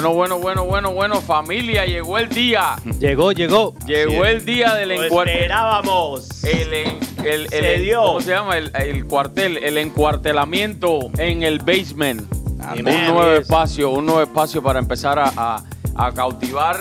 [0.00, 2.76] Bueno, bueno, bueno, bueno, bueno, familia, llegó el día.
[3.00, 3.74] Llegó, llegó.
[3.84, 5.34] Llegó el día del Lo encuartel.
[5.34, 6.44] esperábamos.
[6.44, 6.86] El, el,
[7.26, 8.02] el- Se el- dio.
[8.04, 8.56] ¿Cómo se llama?
[8.58, 12.22] El, el cuartel, el encuartelamiento en el basement.
[12.62, 12.86] Amén.
[13.08, 15.64] Un nuevo espacio, un nuevo espacio para empezar a, a-
[15.96, 16.76] a cautivar,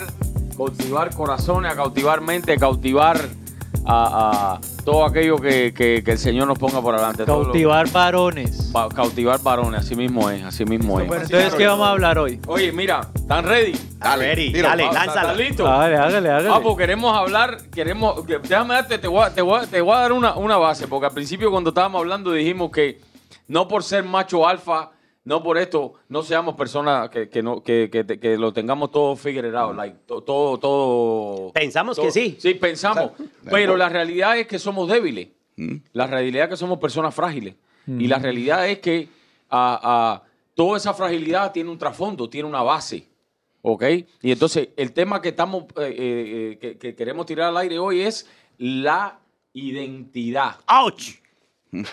[0.56, 3.20] cautivar corazones, a cautivar mente, a cautivar
[3.90, 7.26] a, a todo aquello que, que- que el Señor nos ponga por delante.
[7.26, 8.70] todo lo- Cautivar varones.
[8.74, 11.08] pa- cautivar varones, así mismo es, así mismo es.
[11.08, 12.40] Bueno, entonces, ¿qué vamos a hablar hoy?
[12.48, 13.74] Oye, mira, ¿están ready?
[13.98, 14.68] Dale, ready, tiro.
[14.68, 15.22] dale, lánzala.
[15.22, 15.70] ¿Están listos?
[15.70, 16.50] Hágale, hágale, hágale.
[16.54, 19.80] Ah, pues queremos hablar, queremos, que- déjame darte, te voy a, te voy a- te
[19.82, 23.00] voy a dar una, una base, porque al principio cuando estábamos hablando dijimos que
[23.48, 24.92] no por ser macho alfa,
[25.28, 29.16] no por esto, no seamos personas que, que no, que, que- que lo tengamos todo
[29.18, 31.52] figured out, like, to- todo, todo.
[31.54, 32.38] Pensamos todo- que sí.
[32.40, 33.12] Sí, pensamos,
[33.44, 35.28] pero la realidad es que somos débiles.
[35.58, 35.76] Mm.
[35.94, 37.56] La realidad es que somos personas frágiles.
[37.88, 39.08] Y la realidad es que
[39.50, 40.24] ah, ah,
[40.56, 43.08] toda esa fragilidad tiene un trasfondo, tiene una base.
[43.62, 43.84] ¿Ok?
[44.22, 45.96] Y entonces el tema que estamos eh, eh,
[46.54, 49.20] eh, que, que queremos tirar al aire hoy es la
[49.54, 50.58] identidad.
[50.68, 51.20] ¡Auch!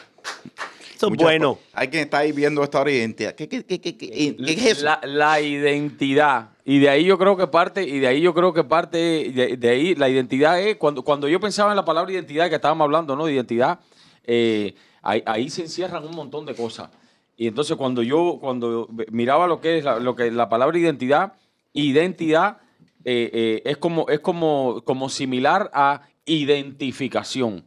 [1.07, 1.59] Eso es Muchas bueno.
[1.73, 3.35] Hay quien está ahí viendo esta hora identidad.
[3.35, 4.85] ¿Qué, qué, qué, qué, qué- qué es eso?
[4.85, 6.51] La, la identidad.
[6.65, 9.57] Y de ahí yo creo que parte, y de ahí yo creo que parte, de,
[9.57, 12.85] de ahí la identidad es, cuando, cuando yo pensaba en la palabra identidad, que estábamos
[12.85, 13.27] hablando, ¿no?
[13.27, 13.81] De identidad,
[14.25, 16.89] eh, ahí, ahí se encierran un montón de cosas.
[17.37, 21.33] Y entonces cuando yo, cuando miraba lo que es la, lo que la palabra identidad,
[21.73, 22.59] identidad
[23.05, 27.65] eh, eh, es como, es como, como similar a identificación.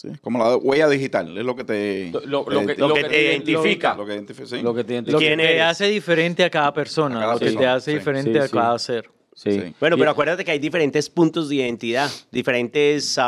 [0.00, 2.12] Sí, como la huella digital, es lo que te...
[2.12, 3.96] Lo, lo que, Lo te identifica.
[3.96, 4.62] Lo que identifica, sí.
[4.62, 7.16] Lo que te hace diferente a cada persona.
[7.16, 7.98] A cada lo que te hace sí.
[7.98, 9.10] diferente a cada ser.
[9.34, 9.50] Sí.
[9.50, 9.74] Sí.
[9.80, 13.18] Bueno, pero acuérdate que hay diferentes puntos de identidad, diferentes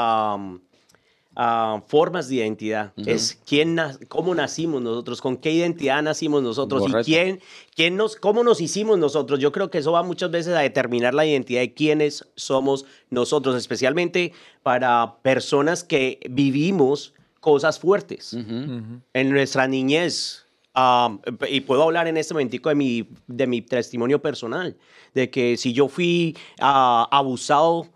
[1.37, 2.93] ah, formas de identidad.
[2.97, 7.01] Es quién, na- cómo nacimos nosotros, con qué identidad nacimos nosotros Correcto.
[7.11, 7.41] y quién,
[7.75, 9.39] quién nos, cómo nos hicimos nosotros.
[9.41, 13.57] Yo creo que eso va muchas veces a determinar la identidad de quiénes somos nosotros,
[13.57, 14.33] especialmente
[14.63, 20.45] para personas que vivimos cosas fuertes en nuestra niñez.
[20.77, 21.19] um,
[21.49, 24.77] y puedo hablar en este momentico de mi, de mi testimonio personal,
[25.15, 27.89] de que si yo fui ah, abusado,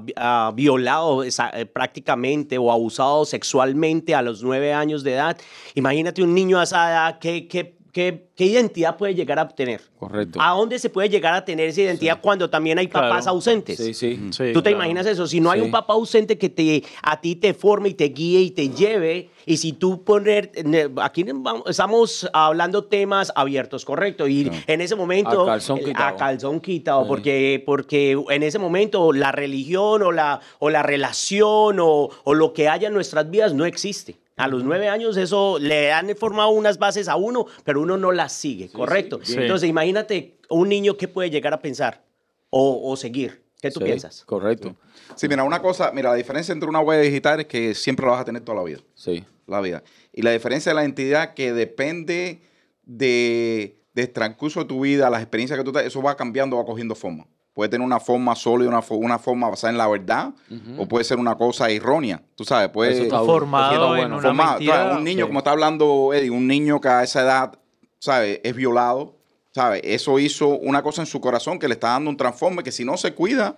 [0.00, 0.14] vi-
[0.54, 5.36] violado eh, prácticamente o abusado sexualmente a los nueve años de edad,
[5.74, 9.80] imagínate un niño a esa edad, ¿qué, qué, qué, qué identidad puede llegar a obtener?
[9.98, 10.38] Correcto.
[10.42, 13.30] ¿A dónde se puede llegar a tener esa identidad cuando también hay papás Claro.
[13.30, 13.78] ausentes?
[13.78, 14.20] Sí, sí.
[14.32, 14.76] Sí, ¿Tú te claro.
[14.76, 15.26] imaginas eso?
[15.26, 18.40] Si no hay un papá ausente que te, a ti te forme y te guíe
[18.42, 24.28] y te lleve, y si tú poner, ne- aquí vamos- estamos hablando temas abiertos, correcto,
[24.28, 25.44] y en ese momento...
[25.44, 26.04] A calzón quitado.
[26.04, 27.08] A calzón quitado, Sí.
[27.08, 32.52] porque, porque en ese momento la religión o la, o la relación o, o lo
[32.52, 34.16] que haya en nuestras vidas no existe.
[34.36, 38.12] A los nueve años eso le han formado unas bases a uno, pero uno no
[38.12, 39.20] las sigue, correcto.
[39.22, 39.34] sí.
[39.38, 42.04] Entonces imagínate un niño que puede llegar a pensar
[42.50, 43.42] o, o seguir.
[43.62, 44.22] ¿Qué tú Sí, piensas?
[44.26, 44.76] Correcto.
[45.14, 48.12] Sí, mira, una cosa, mira, la diferencia entre una huella digital es que siempre la
[48.12, 48.80] vas a tener toda la vida.
[48.94, 49.24] Sí.
[49.46, 49.82] La vida.
[50.12, 52.42] Y la diferencia de la identidad que depende
[52.84, 56.64] de, del transcurso de tu vida, las experiencias que tú te, eso va cambiando, va
[56.66, 57.26] cogiendo forma.
[57.56, 60.34] Puede tener una forma sólida, una, fo- una forma basada en la verdad,
[60.76, 62.20] o puede ser una cosa errónea.
[62.34, 64.16] Tú sabes, puede Eso está Formado en bueno.
[64.18, 64.50] una formado.
[64.52, 64.74] mentira.
[64.74, 65.26] Claro, un niño, Sí.
[65.28, 67.58] como está hablando Eddie, un niño que a esa edad,
[67.98, 68.40] ¿sabes?
[68.44, 69.14] Es violado,
[69.52, 69.80] ¿sabes?
[69.84, 72.84] Eso hizo una cosa en su corazón que le está dando un transforme que si
[72.84, 73.56] no se cuida,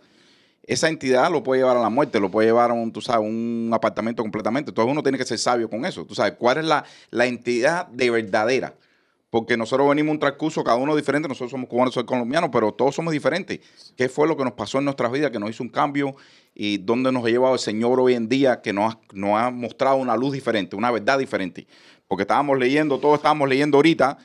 [0.62, 3.26] esa entidad lo puede llevar a la muerte, lo puede llevar a un, tú sabes,
[3.26, 4.70] un apartamento completamente.
[4.70, 6.04] Entonces uno tiene que ser sabio con eso.
[6.04, 8.74] Tú sabes, ¿cuál es la, la entidad de verdadera?
[9.30, 12.94] Porque nosotros venimos un transcurso, cada uno diferente, nosotros somos cubanos, soy colombiano, pero todos
[12.94, 13.60] somos diferentes.
[13.96, 16.16] ¿Qué fue lo que nos pasó en nuestras vidas, que nos hizo un cambio
[16.54, 19.50] y dónde nos ha llevado el Señor hoy en día, que nos ha, nos ha
[19.50, 21.66] mostrado una luz diferente, una verdad diferente?
[22.06, 24.16] Porque estábamos leyendo, todos estábamos leyendo ahorita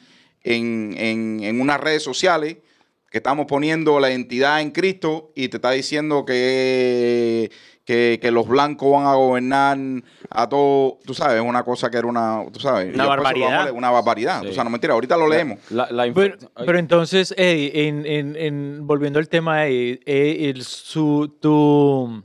[0.41, 2.57] en, en, en unas redes sociales
[3.13, 7.51] que estamos poniendo la identidad en Cristo y te está diciendo que,
[7.85, 9.77] que, que los blancos van a gobernar
[10.29, 13.63] a todo, tú sabes, es una cosa que era una, tú sabes, Una barbaridad.
[13.65, 14.41] leer, Una barbaridad.
[14.43, 14.47] Sí.
[14.47, 15.59] O sea, no mentira, ahorita lo leemos.
[15.69, 20.63] La, la inf- Pero, entonces, Eddie, en, en- en- volviendo al tema de eh, el,
[20.63, 22.23] su, tu,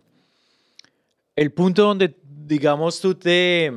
[1.34, 2.16] el punto donde,
[2.46, 3.72] digamos, tú te,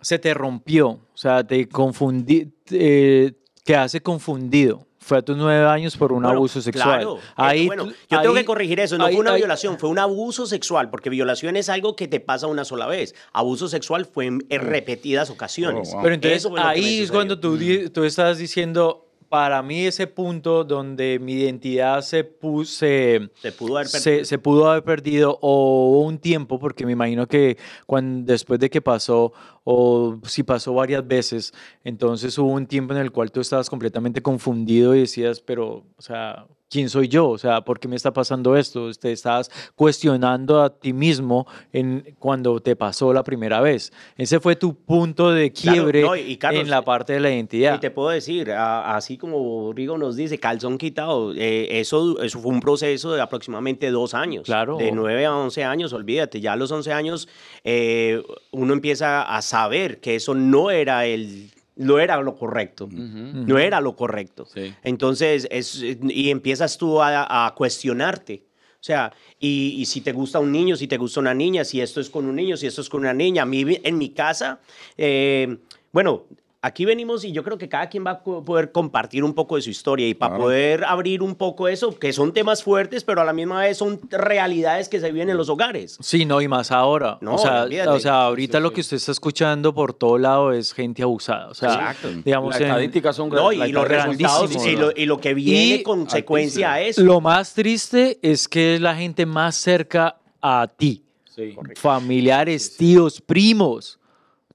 [0.00, 3.32] se te rompió, o sea, te confundí, eh,
[3.64, 4.86] quedaste confundido.
[5.02, 7.00] Fue a tus nueve años por un Bueno, abuso sexual.
[7.00, 7.18] Claro.
[7.34, 8.96] Ahí, bueno, yo tengo que corregir eso.
[8.96, 12.06] No ahí- fue una ahí- violación, fue un abuso sexual, porque violación es algo que
[12.06, 13.14] te pasa una sola vez.
[13.32, 15.88] Abuso sexual fue en, repetidas ocasiones.
[15.90, 16.02] Oh, wow.
[16.04, 21.18] Pero entonces ahí es cuando tú, di- tú estás diciendo, para mí ese punto donde
[21.18, 24.24] mi identidad se puse Se pudo haber perdido.
[24.26, 27.56] se pudo haber perdido o hubo un tiempo porque me imagino que
[27.86, 29.32] cuando después de que pasó
[29.64, 34.20] o si pasó varias veces entonces hubo un tiempo en el cual tú estabas completamente
[34.20, 38.12] confundido y decías pero o sea quién soy yo o sea por qué me está
[38.14, 43.92] pasando esto te estabas cuestionando a ti mismo en cuando te pasó la primera vez
[44.16, 47.30] ese fue tu punto de Claro, quiebre no, y Carlos, en la parte de la
[47.30, 52.22] identidad Y te puedo decir, a- así como Rigo nos dice, calzón quitado, eh, eso,
[52.22, 54.44] eso fue un proceso de aproximadamente dos años.
[54.46, 54.78] Claro.
[54.78, 57.28] De nueve a once años, olvídate, ya a los once años
[57.64, 58.22] eh,
[58.52, 61.50] uno empieza a saber que eso no era el...
[61.82, 64.46] No era lo correcto, no era lo correcto.
[64.46, 64.74] Sí.
[64.82, 68.44] Entonces, es, y empiezas tú a, a cuestionarte.
[68.74, 71.80] O sea, y, y si te gusta un niño, si te gusta una niña, si
[71.80, 73.42] esto es con un niño, si esto es con una niña.
[73.42, 74.60] A mí, en mi casa,
[74.96, 75.56] eh,
[75.92, 76.24] bueno,
[76.64, 79.62] aquí venimos y yo creo que cada quien va a poder compartir un poco de
[79.62, 80.44] su historia y para Claro.
[80.44, 84.00] poder abrir un poco eso, que son temas fuertes, pero a la misma vez son
[84.10, 85.98] realidades que se viven en los hogares.
[86.00, 87.18] Sí, no, y más ahora.
[87.20, 90.72] No, o, sea, o sea, ahorita lo que usted está escuchando por todo lado es
[90.72, 91.48] gente abusada.
[91.48, 92.08] O sea, Exacto.
[92.24, 95.34] digamos, Las en- estadísticas son No, y la- los resultados y lo, y lo que
[95.34, 97.02] viene Y- consecuencia a eso.
[97.02, 101.02] lo más triste es que es la gente más cerca a ti.
[101.34, 101.56] Sí.
[101.76, 103.98] Familiares, tíos, primos,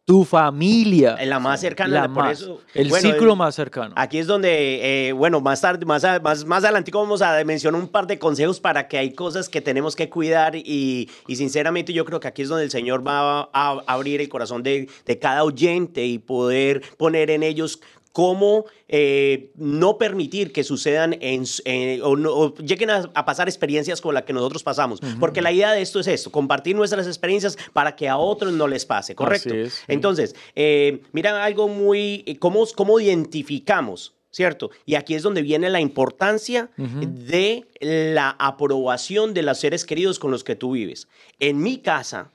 [0.07, 1.18] tu familia.
[1.25, 2.39] La más cercana, La por más.
[2.42, 3.94] eso- el bueno, círculo eh, más cercano.
[3.98, 7.81] Aquí es donde, eh, bueno, más tarde, más, a- más, más adelante vamos a mencionar
[7.81, 11.92] un par de consejos para que hay cosas que tenemos que cuidar y, y sinceramente
[11.92, 15.19] yo creo que aquí es donde el Señor va a, abrir el corazón de, de
[15.19, 17.81] cada oyente y poder poner en ellos
[18.17, 23.47] cómo eh, no permitir que sucedan en, eh, o, no- o lleguen a, a pasar
[23.47, 24.99] experiencias con las que nosotros pasamos.
[25.19, 28.67] Porque la idea de esto es esto, compartir nuestras experiencias para que a otros no
[28.67, 29.49] les pase, ¿correcto?
[29.53, 29.83] es, sí.
[29.87, 34.15] Entonces, eh, mira algo muy, eh, ¿cómo, cómo identificamos?
[34.31, 34.71] ¿Cierto?
[34.85, 40.31] Y aquí es donde viene la importancia de la aprobación de los seres queridos con
[40.31, 41.07] los que tú vives.
[41.39, 42.31] En mi casa,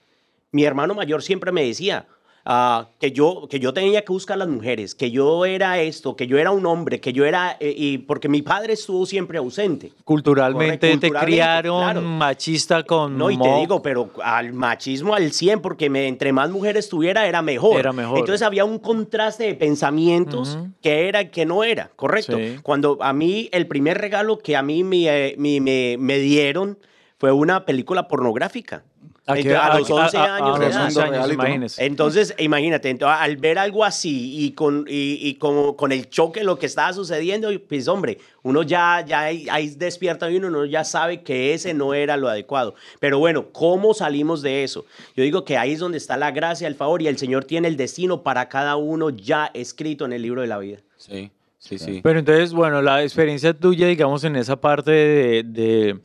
[0.52, 2.06] mi hermano mayor siempre me decía
[2.44, 6.16] ah, que, yo, que yo tenía que buscar a las mujeres, que yo era esto,
[6.16, 7.56] que yo era un hombre, que yo era...
[7.60, 9.92] eh, y porque mi padre estuvo siempre ausente.
[10.04, 12.02] Culturalmente Correcto, te culturalmente, criaron claro.
[12.02, 16.50] machista con No, y te digo, pero al machismo al 100, porque me- entre más
[16.50, 17.78] mujeres tuviera, era mejor.
[17.78, 18.18] Era mejor.
[18.18, 22.36] Entonces había un contraste de pensamientos que era y que no era, correcto.
[22.38, 22.56] Sí.
[22.62, 26.78] Cuando a mí, el primer regalo que a mí me, me, me- me dieron
[27.18, 28.84] fue una película pornográfica.
[29.24, 30.84] ¿A qué- Entonces, a, los 11 a- años los edad.
[30.86, 31.84] 11 años, imagínese.
[31.86, 36.40] Entonces, imagínate, entonces, al ver algo así y con, y, y como, con el choque
[36.40, 40.48] de lo que estaba sucediendo, pues hombre, uno ya, ya ahí, ahí despierta y uno,
[40.48, 42.74] uno ya sabe que ese no era lo adecuado.
[42.98, 44.86] Pero bueno, ¿cómo salimos de eso?
[45.16, 47.68] Yo digo que ahí es donde está la gracia, el favor y el Señor tiene
[47.68, 50.78] el destino para cada uno ya escrito en el libro de la vida.
[50.96, 51.30] Sí,
[51.60, 52.00] sí, sí.
[52.02, 55.98] Pero entonces, bueno, la experiencia tuya, digamos, en esa parte de, de,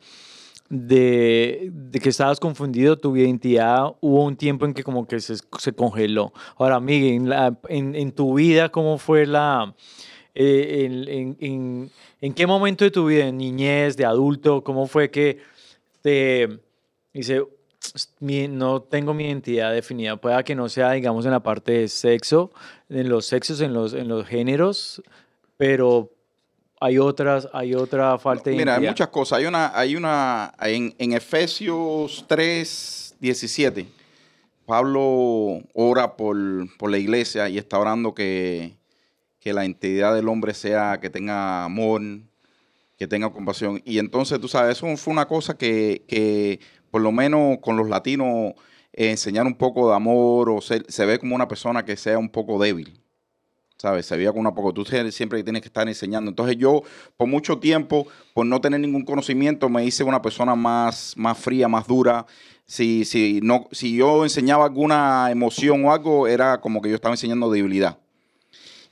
[0.69, 5.35] de- de que estabas confundido, tu identidad, hubo un tiempo en que como que se,
[5.59, 6.33] se congeló.
[6.57, 7.33] Ahora, Miguel,
[7.69, 9.73] en, en, tu vida, ¿cómo fue la...
[10.35, 15.39] eh, en, en- qué momento de tu vida, en niñez, de adulto, cómo fue que
[16.01, 16.59] te
[17.13, 17.43] dice,
[18.19, 21.87] "Mi- no tengo mi identidad definida, pueda que no sea, digamos, en la parte de
[21.87, 22.51] sexo,
[22.89, 25.01] en los sexos, en los, en los géneros,
[25.57, 26.11] pero
[26.79, 29.39] hay otras, hay otra falta de Mira, hay muchas cosas.
[29.39, 33.87] Hay una, hay una, en, en Efesios 3, 17,
[34.65, 36.37] Pablo ora por,
[36.77, 38.75] por la iglesia y está orando que,
[39.39, 42.01] que la entidad del hombre sea, que tenga amor,
[42.97, 43.81] que tenga compasión.
[43.85, 46.59] Y entonces, tú sabes, eso fue una cosa que, que
[46.91, 48.53] por lo menos con los latinos,
[48.93, 52.17] eh, enseñar un poco de amor o ser- se ve como una persona que sea
[52.17, 52.99] un poco débil.
[53.77, 54.05] ¿Sabes?
[54.05, 54.73] Se veía con una poco.
[54.73, 56.29] Tú siempre tienes que estar enseñando.
[56.29, 56.83] Entonces yo,
[57.15, 61.67] por mucho tiempo, por no tener ningún conocimiento, me hice una persona más, más fría,
[61.67, 62.25] más dura.
[62.65, 67.13] Si, si, no, si yo enseñaba alguna emoción o algo, era como que yo estaba
[67.13, 67.97] enseñando debilidad.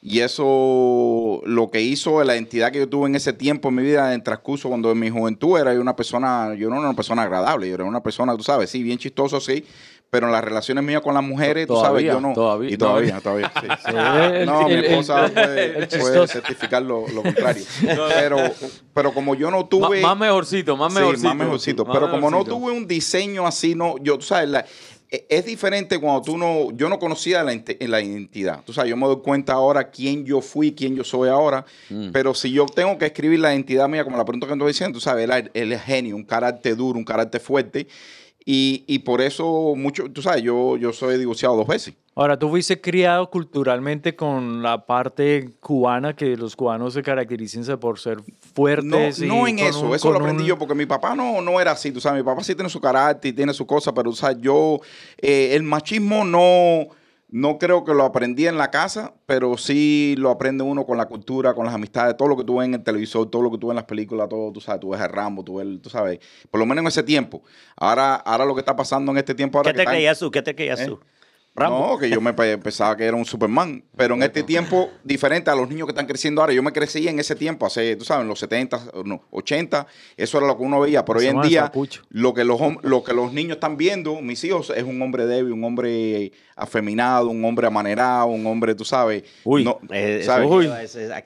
[0.07, 3.81] Y eso lo que hizo la entidad que yo tuve en ese tiempo en mi
[3.81, 7.23] vida, en transcurso, cuando en mi juventud era una persona, yo no era una persona
[7.23, 9.65] agradable, yo era una persona, tú sabes, sí, bien chistoso, sí,
[10.15, 12.31] pero en las relaciones mías con las mujeres, tú sabes, yo no.
[12.31, 13.67] todavía, y todavía, todavía, sí.
[13.89, 15.77] el- no, mi el- esposa el- puede,
[16.21, 17.65] el certificar lo, lo contrario.
[17.81, 18.37] Pero,
[18.93, 19.99] pero como yo no tuve...
[19.99, 21.27] más mejorcito, más Sí, mejorcito.
[21.27, 21.83] más mejorcito.
[21.85, 24.65] Más Pero como no tuve un diseño así, no, yo, tú sabes, la-
[25.09, 27.53] es diferente cuando tú no, yo no conocía la,
[28.01, 28.61] identidad.
[28.65, 31.65] Tú sabes, yo me doy cuenta ahora quién yo fui, quién yo soy ahora.
[31.89, 32.11] Mm.
[32.11, 34.95] Pero si yo tengo que escribir la identidad mía, como la pregunta que estoy diciendo,
[34.97, 37.87] tú sabes, él es genio, un carácter duro, un carácter fuerte.
[38.47, 41.95] Y, y por eso, mucho, tú sabes, yo, yo soy divorciado dos veces.
[42.13, 47.99] Ahora, tú fuiste criado culturalmente con la parte cubana, que los cubanos se caracterizan por
[47.99, 48.23] ser No,
[48.53, 49.19] fuertes.
[49.21, 51.59] y no en eso, un- eso lo aprendí un- yo porque mi papá no, no
[51.59, 54.11] era así, tú sabes, mi papá sí tiene su carácter y tiene su cosa, pero
[54.11, 54.79] tú sabes, yo,
[55.17, 56.87] eh, el machismo no,
[57.29, 61.07] no creo que lo aprendí en la casa, pero sí lo aprende uno con la
[61.07, 63.57] cultura, con las amistades, todo lo que tú ves en el televisor, todo lo que
[63.57, 65.89] tú ves en las películas, todo, tú sabes, tú ves a Rambo, tú ves, tú
[65.89, 66.19] sabes,
[66.51, 67.41] por lo menos en ese tiempo.
[67.75, 70.19] Ahora, ahora lo que está pasando en este tiempo ahora ¿Qué que te están- creías
[70.19, 70.31] tú?
[70.31, 70.85] ¿Qué te creías ¿Eh?
[71.55, 71.87] Rambo.
[71.93, 73.83] no, que yo me pe- pensaba que era un Superman.
[73.95, 77.07] Pero en este tiempo, diferente a los niños que están creciendo ahora, yo me crecí
[77.07, 80.63] en ese tiempo, hace, tú sabes, en los 70, no, 80, eso era lo que
[80.63, 81.05] uno veía.
[81.05, 81.71] Pero hoy en día,
[82.09, 85.53] lo que, los, lo que los niños están viendo, mis hijos, es un hombre débil,
[85.53, 89.23] un hombre afeminado, un hombre amanerado, un hombre, tú sabes.
[89.43, 89.63] Uy.
[89.63, 90.49] no, Eh, eso ¿sabes?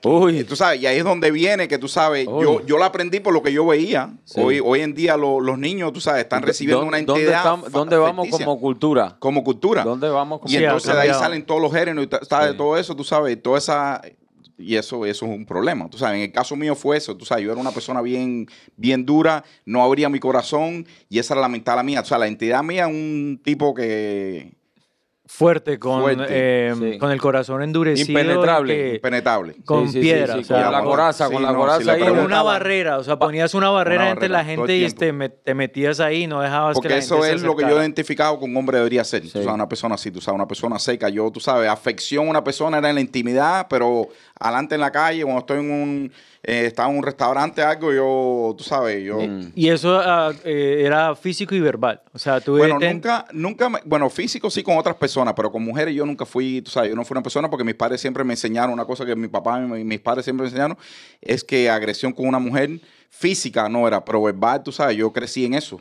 [0.04, 0.44] Uy.
[0.44, 2.42] Tú sabes, y ahí es donde viene que tú sabes, Uy.
[2.44, 4.10] yo, yo la aprendí por lo que yo veía.
[4.24, 4.40] Sí.
[4.40, 7.56] Hoy, hoy en día lo- los niños, tú sabes, están recibiendo ¿Dó- una ¿Dónde, entidad.
[7.70, 9.16] dónde vamos como cultura?
[9.18, 9.82] como cultura.
[9.84, 12.08] ¿Dónde vamos como Y entonces de ahí salen todos los géneros y.
[12.08, 12.56] Sí.
[12.56, 14.00] todo eso, tú sabes, toda esa
[14.60, 15.88] y eso, eso es un problema.
[15.88, 18.46] Tú sabes, en el caso mío fue eso, tú sabes, yo era una persona bien,
[18.76, 22.00] bien dura, no abría mi corazón y esa era la mental mía.
[22.00, 24.52] O sea, la entidad mía es un tipo que
[25.32, 26.98] fuerte, con, Fuerte, eh, sí.
[26.98, 28.08] con el corazón endurecido.
[28.18, 29.56] Impenetrable, que- impenetrable.
[29.64, 30.34] con Sí, piedra.
[30.34, 32.00] sí, o sea, con la coraza, sí, con la no, coraza si ahí.
[32.00, 35.14] con una barrera, o sea, ponías una barrera Una entre la barrera gente y te,
[35.14, 37.62] met- te metías ahí y no dejabas que Porque la eso se es lo que
[37.62, 39.22] yo he identificado que un hombre debería ser.
[39.22, 41.08] Tú sabes, una persona así, tú sabes, una persona seca.
[41.08, 44.08] Yo, tú sabes, afección a una persona era en la intimidad, pero
[44.38, 48.54] adelante en la calle, cuando estoy en un, eh, estaba en un restaurante, algo, yo,
[48.56, 49.18] tú sabes, yo...
[49.20, 49.52] Mm.
[49.54, 52.00] Y eso ah, eh, era físico y verbal.
[52.12, 55.52] O sea, tú Bueno, ten- nunca, nunca, me- bueno, físico sí con otras personas, pero
[55.52, 58.00] con mujeres yo nunca fui, tú sabes, yo no fui una persona porque mis padres
[58.00, 60.78] siempre me enseñaron una cosa que mi papá y mi- mis padres siempre me enseñaron,
[61.20, 62.80] es que agresión con una mujer
[63.10, 65.80] física no era, pero verbal, tú sabes, yo crecí en eso.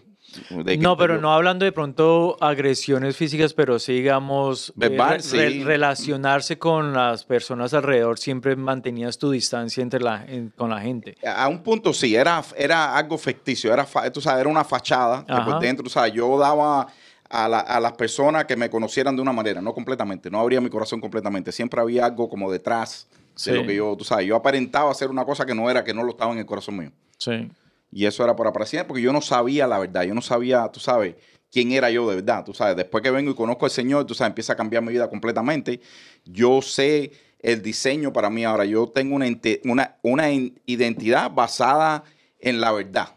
[0.79, 5.19] No, pero yo- no hablando de pronto agresiones físicas, pero sí, digamos, eh, Verbal, re-
[5.21, 5.37] sí.
[5.37, 10.79] re- relacionarse con las personas alrededor, siempre mantenías tu distancia entre la, en- con la
[10.81, 11.15] gente.
[11.25, 15.33] A un punto sí, era, era algo ficticio, era, tú sabes, era una fachada que
[15.49, 16.87] por dentro, tú sabes, yo daba
[17.29, 20.59] a, la- a las personas que me conocieran de una manera, no completamente, no abría
[20.61, 23.51] mi corazón completamente, siempre había algo como detrás Sí.
[23.51, 25.93] de lo que yo, tú sabes, yo aparentaba hacer una cosa que no era, que
[25.93, 26.91] no lo estaba en el corazón mío.
[27.17, 27.49] Sí.
[27.91, 30.79] Y eso era por aparecer, porque yo no sabía la verdad, yo no sabía, tú
[30.79, 31.15] sabes,
[31.51, 32.75] quién era yo de verdad, tú sabes.
[32.75, 35.81] Después que vengo y conozco al Señor, tú sabes, empieza a cambiar mi vida completamente.
[36.25, 39.25] Yo sé el diseño para mí ahora, yo tengo una,
[39.63, 40.31] una, una
[40.65, 42.03] identidad basada
[42.39, 43.09] en la verdad,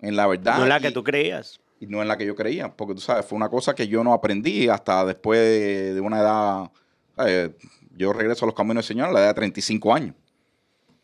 [0.00, 0.58] en la verdad.
[0.58, 1.60] No es la y- que tú creías.
[1.80, 4.02] y no en la que yo creía, porque tú sabes, fue una cosa que yo
[4.04, 6.70] no aprendí hasta después de, de una edad,
[7.26, 7.54] eh,
[7.96, 10.14] yo regreso a los caminos del Señor a la edad de 35 años.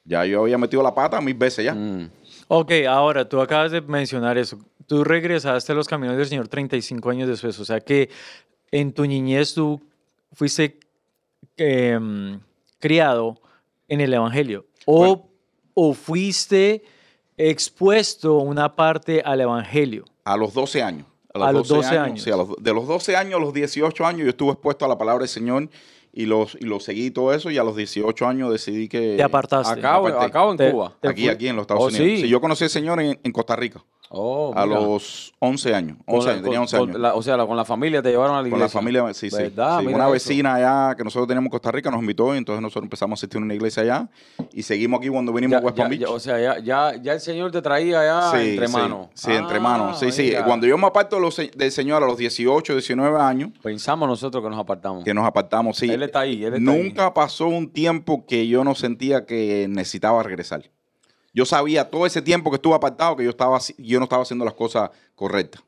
[0.05, 1.75] Ya yo había metido la pata mil veces ya.
[1.75, 2.11] Mm.
[2.55, 4.59] Ok, ahora tú acabas de mencionar eso.
[4.87, 7.59] Tú regresaste a los caminos del Señor 35 años después.
[7.59, 8.11] O sea que
[8.71, 9.81] en tu niñez tú
[10.33, 10.79] fuiste
[11.57, 12.39] em,
[12.79, 13.41] criado
[13.89, 14.67] en el Evangelio.
[14.85, 15.29] O, Bueno.
[15.73, 16.83] o fuiste
[17.39, 20.05] expuesto una parte al Evangelio.
[20.25, 21.07] A los 12 años.
[21.33, 22.23] A los 12 años.
[22.23, 24.89] Sí, a los- de los 12 años a los 18 años yo estuve expuesto a
[24.89, 25.71] la palabra del Señor
[26.13, 29.15] y los y lo seguí todo eso y a los 18 años decidí que...
[29.17, 29.81] Te apartaste.
[29.81, 30.93] Acá, o- Aparte, acá o en te- Cuba.
[31.01, 32.07] te Aquí, fui- aquí en los Estados Oh, Unidos.
[32.07, 32.17] sí.
[32.23, 33.83] Sí, yo conocí al Señor en, en Costa Rica
[34.15, 34.79] Oh, a mira.
[34.79, 35.97] los 11 años.
[36.05, 37.01] 11 Con la- años, tenía con- 11 con años.
[37.01, 38.65] la- o sea, la- con la familia te llevaron a la Con iglesia.
[38.65, 39.37] la familia, sí, sí.
[39.37, 40.11] Sí, una eso.
[40.11, 43.21] vecina allá que nosotros teníamos en Costa Rica nos invitó y entonces nosotros empezamos a
[43.21, 44.09] asistir a una iglesia allá
[44.53, 46.01] y seguimos aquí cuando vinimos Ya, a West Palm ya- Beach.
[46.03, 49.07] ya- o sea, ya, ya, ya el Señor te traía ya Sí, entre sí, manos.
[49.15, 49.99] Sí, entre Ah, manos.
[49.99, 50.23] Sí, sí.
[50.25, 50.45] mira.
[50.45, 54.45] Cuando yo me aparto los se- del Señor a los 18, 19 años, Pensamos nosotros
[54.45, 55.05] que nos apartamos.
[55.05, 55.87] que nos apartamos, sí.
[56.03, 60.23] Él está ahí, él está Nunca pasó un tiempo que yo no sentía que necesitaba
[60.23, 60.69] regresar.
[61.33, 64.45] Yo sabía todo ese tiempo que estuve apartado que yo, estaba, yo no estaba haciendo
[64.45, 65.63] las cosas correctas.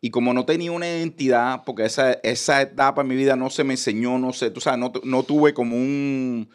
[0.00, 3.64] Y como no tenía una identidad, porque esa, esa etapa en mi vida no se
[3.64, 6.48] me enseñó, no sé, tú sabes, no, no tuve como un,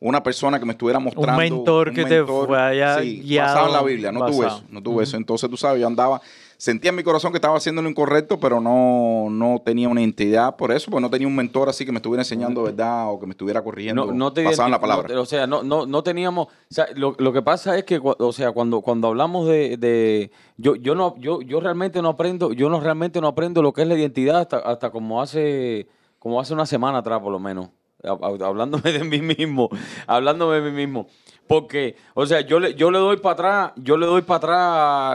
[0.00, 1.38] una persona que me estuviera mostrando.
[1.38, 4.82] mentor que te fue haya sí, guiado, basado en la Biblia, no tuve eso, no
[4.82, 5.16] tuve eso.
[5.16, 6.20] Entonces, tú sabes, yo andaba,
[6.58, 10.56] sentía en mi corazón que estaba haciendo lo incorrecto, pero no, no tenía una identidad
[10.56, 13.26] por eso, porque no tenía un mentor así que me estuviera enseñando verdad o que
[13.26, 15.14] me estuviera corrigiendo no, no te basado en la palabra.
[15.14, 16.48] no- o sea, no, no, no teníamos.
[16.48, 20.30] O sea, lo, lo que pasa es que, o sea, cuando, cuando hablamos de, de-
[20.56, 23.82] yo, yo no, yo, yo realmente no aprendo, yo no realmente no aprendo lo que
[23.82, 25.86] es la identidad hasta, hasta como hace,
[26.18, 27.68] como hace una semana atrás, por lo menos.
[28.02, 29.68] Ha- ha- Hablándome de mí mismo,
[30.06, 31.06] hablándome de mí mismo.
[31.48, 34.36] Porque, o sea, yo le, yo le doy para atrás, yo le doy para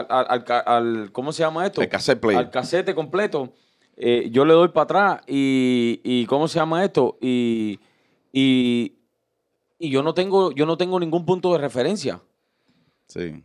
[0.02, 1.80] atrás al, al ¿cómo se llama esto?
[1.80, 2.38] El cassette player.
[2.40, 3.52] Al casete completo.
[3.96, 7.16] Eh, yo le doy para atrás y, y ¿cómo se llama esto?
[7.20, 7.78] Y,
[8.32, 8.94] y,
[9.78, 12.20] y yo no tengo, yo no tengo ningún punto de referencia.
[13.06, 13.42] Sí.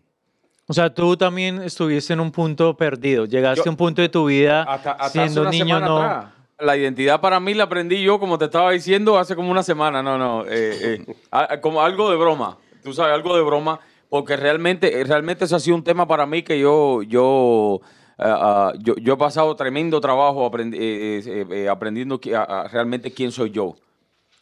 [0.65, 3.25] O sea, tú también estuviste en un punto perdido.
[3.25, 5.97] Llegaste Yo- a un punto de tu vida Hasta, hasta hace siendo una niño no.
[6.01, 6.25] atrás.
[6.59, 10.01] la identidad para mí la aprendí yo, como te estaba diciendo, hace como una semana.
[10.03, 12.57] No, no, eh, eh, a- como algo de broma.
[12.83, 13.79] Tú sabes, algo de broma.
[14.09, 17.79] Porque realmente, realmente eso ha sido un tema para mí que yo, yo,
[18.17, 22.61] ah, ah, yo, yo he pasado tremendo trabajo aprendi- eh, eh, eh, aprendiendo qui- a-
[22.61, 23.75] a realmente quién soy yo.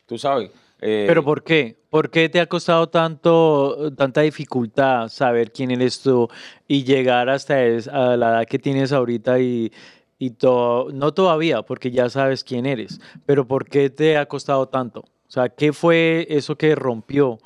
[0.05, 0.51] Tú sabes.
[0.79, 1.75] Eh, ¿Pero por qué?
[1.89, 6.29] ¿Por qué te ha costado tanto, tanta dificultad saber quién eres tú
[6.65, 9.73] y llegar hasta es- a la edad que tienes ahorita y,
[10.17, 14.69] y to- no todavía, porque ya sabes quién eres, pero ¿por qué te ha costado
[14.69, 15.01] tanto?
[15.01, 17.37] O sea, ¿qué fue eso que rompió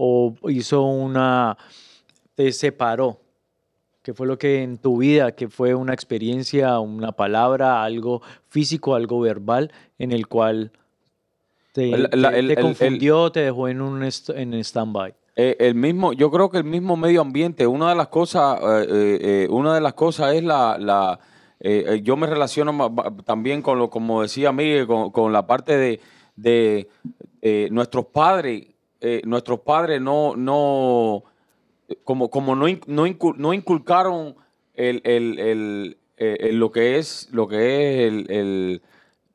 [0.00, 1.58] o hizo una,
[2.36, 3.20] te separó?
[4.00, 8.94] ¿Qué fue lo que en tu vida, que fue una experiencia, una palabra, algo físico,
[8.94, 10.70] algo verbal, en el cual
[11.72, 15.14] te, El- la- te- el- te el- el- confundió, te dejó en un en stand-by?
[15.36, 19.18] Eh, el mismo, yo creo que el mismo medio ambiente, una de las cosas, eh,
[19.20, 21.18] eh, una de las cosas es la, la
[21.60, 26.00] eh, yo me relaciono también con lo, como decía Miguel, con, con la parte de,
[26.36, 26.88] de
[27.70, 28.68] nuestros padres,
[29.00, 31.24] eh, nuestros padres no, no,
[32.04, 33.04] como, como no, no,
[33.36, 34.34] no inculcaron
[34.74, 37.56] el, el- el- eh, el- lo que es, lo que
[38.06, 38.82] es el,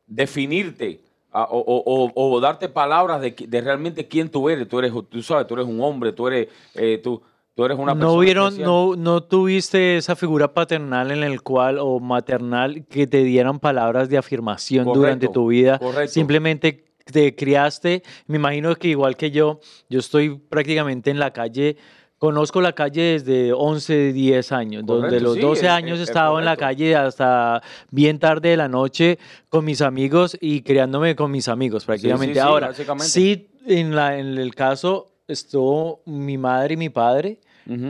[0.08, 1.00] definirte
[1.32, 4.68] a- o, o- o- darte palabras de, de realmente quién tú eres.
[4.68, 7.22] Tú eres, tú sabes, tú eres un hombre, tú eres, eh, tú,
[7.56, 8.14] tú eres una persona.
[8.14, 8.68] ¿No, vieron, especial.
[8.68, 14.10] no, ¿No tuviste esa figura paternal en el cual, o maternal, que te dieran palabras
[14.10, 15.80] de afirmación durante tu vida?
[15.80, 16.12] correcto.
[16.12, 21.76] Simplemente te criaste, me imagino que igual que yo, yo estoy prácticamente en la calle,
[22.18, 26.04] conozco la calle desde 11, 10 años, donde Correcto, los sí, 12 es- años es-
[26.04, 29.20] es estaba en la calle hasta bien tarde de la noche
[29.50, 32.36] con mis amigos y criándome con mis amigos prácticamente.
[32.36, 32.68] sí, Ahora,
[33.12, 37.40] sí, en, la, en el caso estuvo mi madre y mi padre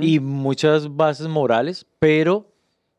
[0.01, 2.52] y muchas bases morales, pero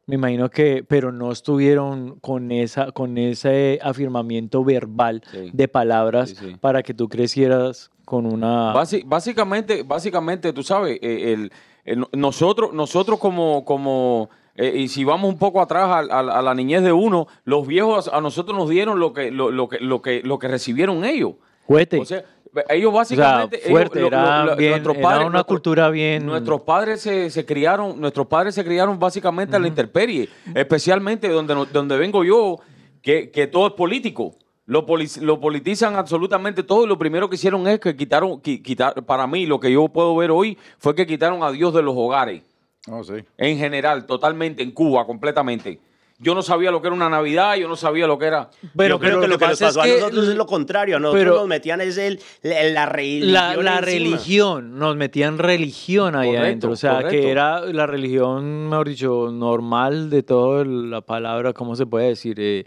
[0.07, 5.51] me imagino que, pero no estuvieron con esa, con ese afirmamiento verbal Sí.
[5.53, 6.57] de palabras Sí, sí.
[6.61, 8.75] para que tú crecieras con una.
[8.75, 11.53] Basi- básicamente, básicamente, tú sabes, eh, el,
[11.85, 16.43] el- nosotros, nosotros como, como eh, y si vamos un poco atrás a, a- a
[16.43, 19.79] la niñez de uno, los viejos a nosotros nos dieron lo que, lo, lo que,
[19.81, 21.33] lo que, lo que recibieron ellos.
[21.67, 21.99] Juguete.
[21.99, 22.23] O sea,
[22.69, 25.45] ellos O sea, básicamente, ellos- fuerte, lo- era, lo- lo- bien- nuestros era padres- una
[25.45, 26.27] cultura bien.
[26.27, 31.55] Nuestros padres se, se criaron, nuestros padres se criaron básicamente a la intemperie, especialmente donde,
[31.73, 32.59] donde vengo yo,
[33.03, 34.35] que, que todo es político.
[34.67, 38.63] Lo, poli- lo politizan absolutamente todo y lo primero que hicieron es que quitaron, qui-
[38.63, 41.83] quitar, para mí lo que yo puedo ver hoy fue que quitaron a Dios de
[41.83, 42.43] los hogares,
[42.91, 43.15] Oh, sí.
[43.37, 45.81] en general, totalmente, en Cuba, completamente.
[46.19, 48.49] Yo no sabía lo que era una Navidad, yo no sabía lo que era...
[48.77, 50.35] Pero, Yo creo pero que lo que nos pasa es pasó a que nosotros es
[50.37, 50.97] lo contrario.
[50.97, 53.33] A nosotros pero- nos metían es el, la, la religión.
[53.65, 57.11] la, religión, nos metían religión ahí Correcto, adentro, o sea, correcto.
[57.11, 62.37] que era la religión, mejor dicho, normal de toda la palabra, ¿cómo se puede decir?
[62.39, 62.65] Eh,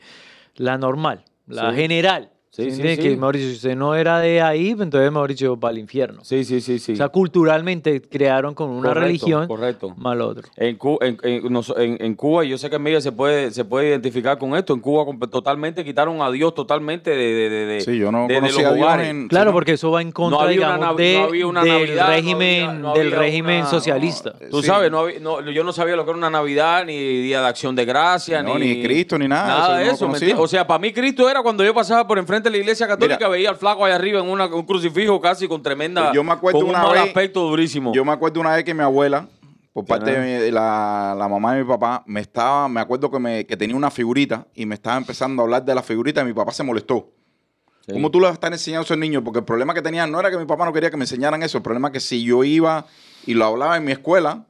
[0.56, 1.78] la normal, la Sí.
[1.78, 2.32] general.
[2.58, 2.82] Sí, ¿sí sí.
[2.98, 6.24] Que, dicho, si usted no era de ahí, pues entonces, mejor dicho, va al infierno.
[6.24, 6.94] Sí, sí, sí, sí.
[6.94, 9.94] O sea, culturalmente crearon con una Correcto, religión correcto.
[9.98, 10.48] mal otro.
[10.56, 13.64] En, Cu- en, en- en- en Cuba, y yo sé que Miguel se puede, se
[13.64, 17.82] puede identificar con esto, en Cuba totalmente quitaron a Dios totalmente de, de, de- de-
[17.82, 18.88] Sí, yo no de- de los a Dios.
[19.30, 22.66] Claro, porque eso va en contra, digamos, de- no había una del Navidad, no régimen,
[22.70, 24.34] había- no del había régimen una- socialista.
[24.42, 24.68] no, Tú Sí.
[24.68, 27.48] sabes, no, había- no, yo no sabía lo que era una Navidad, ni Día de
[27.48, 30.10] Acción de Gracia, ni, ni Cristo, ni nada, Nada de eso.
[30.38, 33.18] O sea, para mí Cristo era cuando yo pasaba por enfrente de la iglesia católica,
[33.20, 33.30] Mira.
[33.30, 36.12] veía al flaco allá arriba en una- un crucifijo casi con tremenda.
[36.14, 37.94] Yo me acuerdo con un una mal vez- aspecto durísimo.
[37.94, 39.28] Yo me acuerdo una vez que mi abuela,
[39.74, 43.20] por parte de, mi- la, la mamá de mi papá, me estaba, me acuerdo que,
[43.20, 46.26] me, que tenía una figurita y me estaba empezando a hablar de la figurita y
[46.26, 47.12] mi papá se molestó.
[47.86, 47.94] Sí.
[47.94, 49.22] ¿Cómo tú le vas a estar enseñando a esos niños?
[49.24, 51.42] Porque el problema que tenían no era que mi papá no quería que me enseñaran
[51.44, 52.86] eso, el problema es que si yo iba
[53.26, 54.46] y lo hablaba en mi escuela,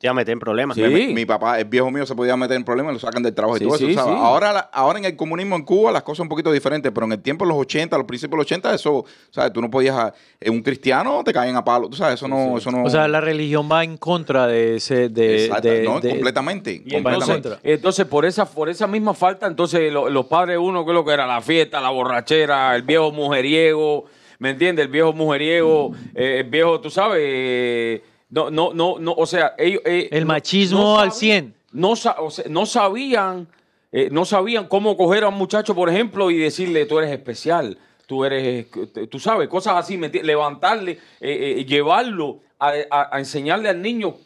[0.00, 0.76] Ya meten en problemas.
[0.76, 0.82] Sí.
[0.82, 3.34] me- mi papá, el viejo mío, se podía meter en problemas y lo sacan del
[3.34, 4.00] trabajo Sí, y todo sí, eso.
[4.00, 7.12] Ahora, ahora en el comunismo en Cuba las cosas son un poquito diferentes, pero en
[7.12, 9.52] el tiempo de los 80, los principios de los 80, eso, ¿sabes?
[9.52, 12.58] Tú no podías, a- en un cristiano te caen a palo, tú sabes, eso no,
[12.58, 12.84] eso no.
[12.84, 15.08] O sea, la religión va en contra de ese...
[15.08, 16.72] De, Exacto, de- no, de- completamente.
[16.84, 17.34] Y completamente.
[17.48, 20.94] entonces, entonces por esa por esa misma falta, entonces lo- los padres uno que es
[20.94, 24.04] lo que era la fiesta, la borrachera, el viejo mujeriego,
[24.38, 24.84] ¿me entiendes?
[24.86, 29.54] El viejo mujeriego, eh, el viejo, tú sabes, eh, no, no, no, no, o sea,
[29.58, 31.54] ellos eh, El machismo no al sabi- 100.
[31.72, 33.46] No, sa- o sea, no sabían,
[33.92, 37.78] eh, no sabían cómo coger a un muchacho, por ejemplo, y decirle tú eres especial,
[38.06, 43.68] tú eres, eh, tú sabes, cosas así, levantarle, eh, eh, llevarlo a, a- a enseñarle
[43.68, 44.16] al niño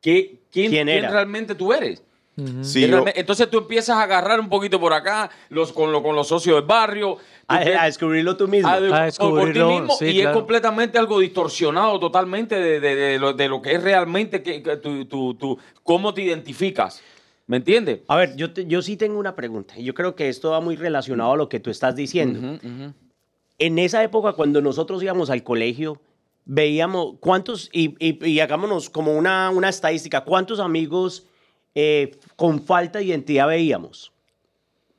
[0.00, 2.02] que, quién, ¿Quién realmente tú eres.
[2.62, 6.16] Sí, yo- entonces tú empiezas a agarrar un poquito por acá, los, con, lo- con
[6.16, 7.18] los socios del barrio.
[7.46, 8.68] A, descubrirlo tú mismo.
[8.70, 12.54] a de- A por- por ti descubrirlo, mismo, sí, y es completamente algo distorsionado totalmente
[12.54, 14.62] de, de- de lo, de lo que es realmente que,
[15.82, 17.02] cómo te identificas.
[17.46, 18.00] ¿Me entiendes?
[18.08, 19.74] A ver, yo, te- yo sí tengo una pregunta.
[19.76, 22.58] y Yo creo que esto va muy relacionado a lo que tú estás diciendo.
[23.58, 26.00] En esa época, cuando nosotros íbamos al colegio,
[26.46, 31.26] veíamos cuántos, y, y- y hagámonos como una, una estadística, cuántos amigos
[31.74, 34.12] eh, con falta de identidad veíamos.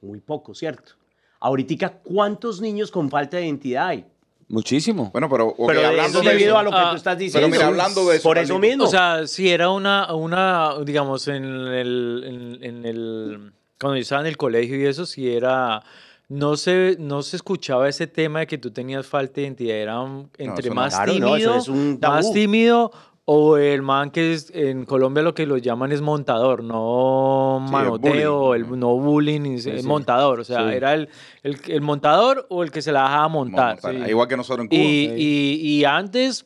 [0.01, 0.93] Muy poco, ¿cierto?
[1.39, 4.05] Ahorita, ¿cuántos niños con falta de identidad hay?
[4.49, 5.09] Muchísimo.
[5.11, 7.23] Bueno, pero, Pero hablando eso de debido eso, a lo que Ah, tú estás pero
[7.23, 7.47] diciendo.
[7.49, 8.83] mira, hablando de eso, Por eso mismo.
[8.83, 14.21] O sea, si era una, una digamos, en el, en, en el, cuando yo estaba
[14.21, 15.81] en el colegio y eso, si era,
[16.29, 19.99] no se, no se escuchaba ese tema de que tú tenías falta de identidad, era
[20.01, 20.75] un- entre no.
[20.75, 22.91] más Claro, no, tímido, es un más tímido,
[23.25, 27.65] o el man que es, en Colombia lo que lo llaman es montador, no Sí,
[27.67, 28.65] el manoteo, bullying.
[28.73, 29.87] el, no bullying, es, sí.
[29.87, 31.07] montador, o sea, era el,
[31.43, 33.79] el, el montador o el que se la dejaba montar.
[33.81, 34.79] montar, igual que nosotros en Cuba.
[34.81, 36.45] Y, y, y antes,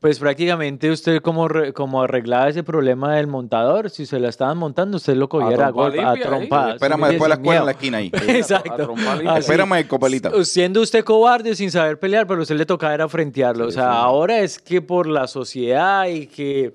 [0.00, 4.56] pues prácticamente usted como, re- como arreglaba ese problema del montador, si se la estaban
[4.58, 6.74] montando, usted lo cogiera a, trompa a trompadas.
[6.74, 8.12] Espérame después de la escuela en la esquina ahí.
[8.28, 8.94] a Exacto.
[9.28, 9.40] Así.
[9.40, 10.30] Espérame, copelita.
[10.44, 13.66] Siendo usted cobarde sin saber pelear, pero a usted le tocaba era frentearlo.
[13.66, 16.74] o sea, ahora es que por la sociedad y que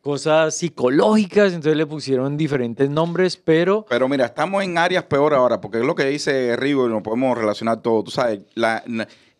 [0.00, 5.60] cosas psicológicas, entonces le pusieron diferentes nombres, pero Pero mira, estamos en áreas peor ahora,
[5.62, 8.02] porque es lo que dice Rigo y nos podemos relacionar todo.
[8.04, 8.84] Tú sabes, la,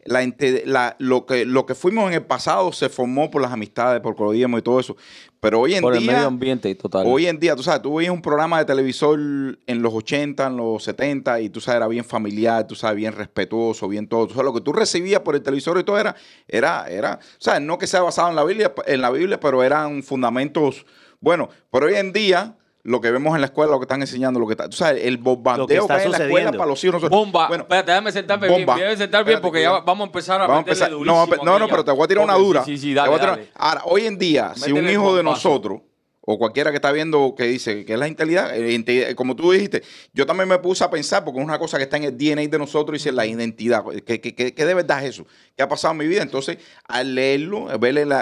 [0.05, 0.23] la-
[0.64, 4.19] la lo, que, lo que fuimos en el pasado se formó por las amistades, por
[4.21, 4.97] lo y todo eso.
[5.40, 7.07] Pero hoy en Por el medio día, ambiente total.
[7.07, 10.57] hoy en día, tú sabes, tú veías un programa de televisor en los 80, en
[10.57, 14.27] los 70, y tú sabes, era bien familiar, tú sabes, bien respetuoso, bien todo.
[14.27, 16.17] Tú sabes, lo que tú recibías por el televisor y todo era,
[16.49, 19.62] era, era, o sea, no que sea basado en la Biblia, en la Biblia, pero
[19.62, 20.87] eran fundamentos
[21.21, 21.49] buenos.
[21.71, 24.47] Pero hoy en día, lo que vemos en la escuela, lo que están enseñando, lo
[24.47, 26.59] que está, tú sabes, el bombardeo que, está hay en la escuela sucediendo.
[26.59, 26.94] para los hijos.
[26.94, 27.49] nosotros- Bomba.
[27.49, 28.75] Bueno, Espérate, déjame sentarme bomba.
[28.75, 28.77] bien.
[28.88, 31.07] Déjame sentar bien porque ya vamos a empezar a Vamos a meterle empezar.
[31.07, 32.62] No, no, no, pero te voy a tirar una dura.
[32.64, 33.51] Sí, sí, dale, voy a tirar- dale.
[33.55, 35.81] Ahora, hoy en día, si un hijo de nosotros
[36.27, 39.53] o cualquiera que está viendo que dice que es la integridad, eh, inte- como tú
[39.53, 39.83] dijiste,
[40.13, 42.49] yo también me puse a pensar, porque es una cosa que está en el DNA
[42.49, 43.85] de nosotros, dice la identidad.
[44.07, 45.27] ¿Qué, qué, qué- qué de verdad es eso?
[45.57, 46.23] ¿Qué ha pasado en mi vida?
[46.23, 46.57] Entonces,
[46.89, 47.69] al leerlo,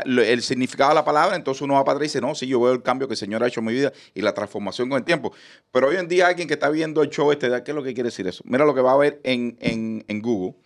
[0.05, 2.47] lo- el significado de la palabra, entonces uno va para atrás y dice, no, sí,
[2.47, 4.89] yo veo el cambio que el Señor ha hecho en mi vida y la transformación
[4.89, 5.33] con el tiempo.
[5.71, 7.95] Pero hoy en día alguien que está viendo el show este, ¿qué es lo que
[7.95, 8.43] quiere decir eso?
[8.47, 10.57] Mira lo que va a ver en, en, en Google.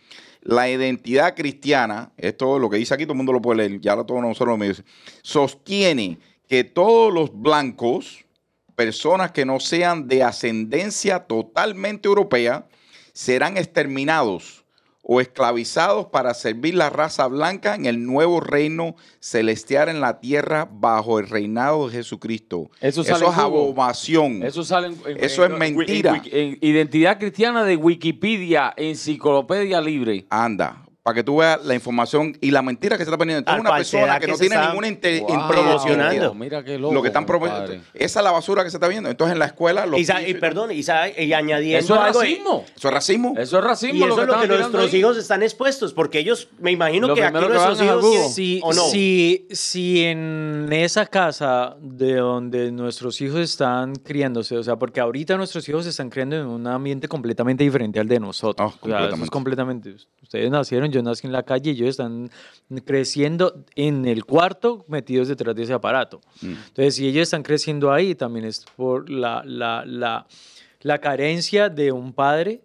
[0.40, 3.96] La identidad cristiana, esto lo que dice aquí, todo el mundo lo puede leer, ya
[3.96, 4.84] lo todos nosotros lo mismos,
[5.22, 8.24] sostiene que todos los blancos,
[8.74, 12.66] personas que no sean de ascendencia totalmente europea,
[13.12, 14.64] serán exterminados
[15.08, 20.68] o esclavizados para servir la raza blanca en el nuevo reino celestial en la tierra
[20.70, 22.70] bajo el reinado de Jesucristo.
[22.80, 24.42] Eso es abomación.
[24.42, 26.20] Eso sale en, en- Eso es en- mentira.
[26.24, 30.26] en- en Identidad cristiana de Wikipedia, enciclopedia libre.
[30.28, 33.38] Anda, para que tú veas la información y la mentira que se está poniendo.
[33.38, 34.88] Entonces, una persona que, que no tiene ninguna
[36.26, 36.34] Wow.
[36.34, 36.94] Mira qué loco.
[36.94, 37.74] lo que están promoviendo.
[37.94, 39.08] Esa es la basura que se está viendo.
[39.08, 39.86] Entonces, en la escuela.
[39.86, 40.82] Los Y, y perdón, y,
[41.32, 42.64] añadiendo Eso es algo, racismo.
[42.74, 43.34] Eso es racismo.
[43.38, 44.04] Eso es racismo.
[44.04, 44.98] Y eso es lo que nuestros ahí.
[44.98, 48.82] hijos están expuestos, porque ellos, me imagino Lo que aquí nuestros hijos Si, ¿o no?
[48.88, 55.36] si, si en esa casa de donde nuestros hijos están criándose, o sea, porque ahorita
[55.36, 58.72] nuestros hijos se están criando en un ambiente completamente diferente al de nosotros.
[58.74, 59.90] Ah, O sea, eso es completamente.
[59.90, 60.16] completamente.
[60.22, 62.30] Ustedes nacieron, nací en la calle y ellos están
[62.84, 66.20] creciendo en el cuarto metidos detrás de ese aparato.
[66.42, 66.52] Mm.
[66.68, 70.26] Entonces, si ellos están creciendo ahí, también es por la, la, la,
[70.82, 72.62] la carencia de un padre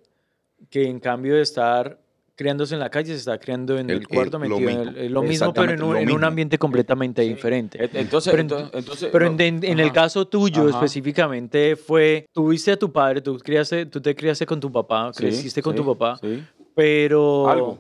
[0.70, 2.00] que en cambio de estar
[2.36, 4.78] criándose en la calle, se está criando en El- el, cuarto el- lo metido en
[4.86, 4.98] mismo.
[5.00, 7.84] el- lo mismo, pero en un, lo en un ambiente completamente diferente.
[7.84, 10.70] Et- Entonces, Pero, entonces, entonces- pero en, no, en- en el caso tuyo Ajá.
[10.72, 15.22] específicamente fue, tuviste a tu padre, tú, criaste, tú te criaste con tu papá, Sí,
[15.24, 16.44] creciste con sí, tu papá, sí.
[16.74, 17.48] pero...
[17.48, 17.80] Algo.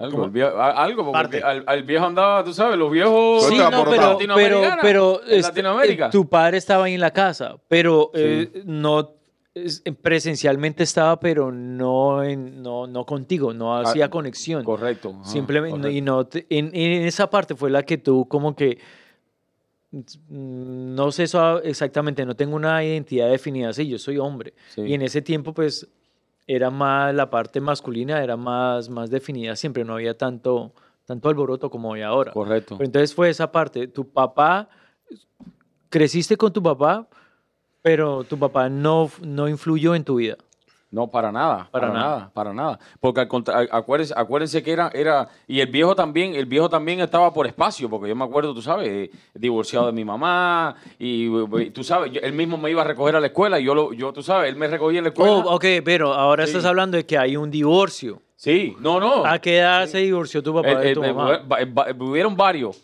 [0.00, 0.24] Algo, ¿Cómo?
[0.24, 1.42] el viejo, algo porque Parte.
[1.42, 5.28] al, al viejo andaba, tú sabes, los viejos Sí, no, pero, pero, latinoamericana, pero en
[5.38, 6.06] este, Latinoamérica.
[6.06, 8.20] eh, tu padre estaba ahí en la casa, pero Sí.
[8.22, 9.10] eh, no
[9.54, 14.64] es- presencialmente estaba, pero no, en, no, no contigo, no hacía conexión.
[14.64, 15.10] Correcto.
[15.20, 15.96] ajá, Simplemente, correcto.
[15.98, 18.78] y no, te- en, en esa parte fue la que tú como que,
[20.28, 24.54] no sé eso exactamente, no tengo una identidad definida, sí, yo soy hombre.
[24.68, 24.82] Sí.
[24.82, 25.88] Y en ese tiempo pues
[26.54, 30.72] era más, la parte masculina era más, más definida siempre, no había tanto,
[31.04, 32.32] tanto alboroto como hay ahora.
[32.32, 32.76] Correcto.
[32.76, 34.68] Pero entonces fue esa parte, tu papá,
[35.88, 37.08] creciste con tu papá,
[37.82, 40.38] pero tu papá no, no influyó en tu vida.
[40.92, 42.16] No, para nada, Para para, nada.
[42.16, 42.30] nada.
[42.34, 42.78] para nada.
[42.98, 47.32] Porque al acuérdense, acuérdense que era, era, y el viejo también, el viejo también estaba
[47.32, 51.28] por espacio, porque yo me acuerdo, tú sabes, eh, divorciado de mi mamá, y,
[51.70, 53.92] tú sabes, yo- él mismo me iba a recoger a la escuela, y yo, lo,
[53.92, 55.30] yo tú sabes, él me recogía en la escuela.
[55.32, 56.50] Oh, ok, pero ahora Sí.
[56.50, 58.20] estás hablando de que hay un divorcio.
[58.34, 59.24] Sí, no, no.
[59.24, 61.40] ¿A qué edad se divorció tu papá Eh, de eh, tu eh, mamá?
[62.00, 62.82] hubieron varios.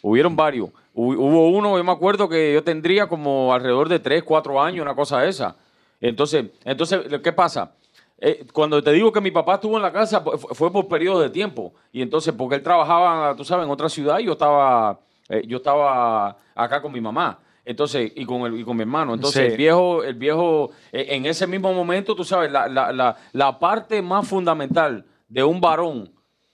[0.00, 0.68] Hubieron varios.
[0.94, 4.82] Hu- Hubo uno, yo me acuerdo que yo tendría como alrededor de 3, 4 años,
[4.82, 5.56] una cosa de esa.
[6.00, 7.72] Entonces, entonces ¿qué pasa?
[8.20, 10.88] Eh, cuando te digo que mi papá estuvo en la casa, fu- fue, fue por
[10.88, 11.72] periodo de tiempo.
[11.92, 15.58] Y entonces, porque él trabajaba, tú sabes, en otra ciudad y yo estaba, eh, yo
[15.58, 17.38] estaba acá con mi mamá.
[17.64, 19.14] Entonces, y con, el, y con mi hermano.
[19.14, 19.52] Entonces, Sí.
[19.52, 23.58] el viejo, el viejo, eh, en ese mismo momento, tú sabes, la, la, la, la
[23.58, 26.10] parte más fundamental de un varón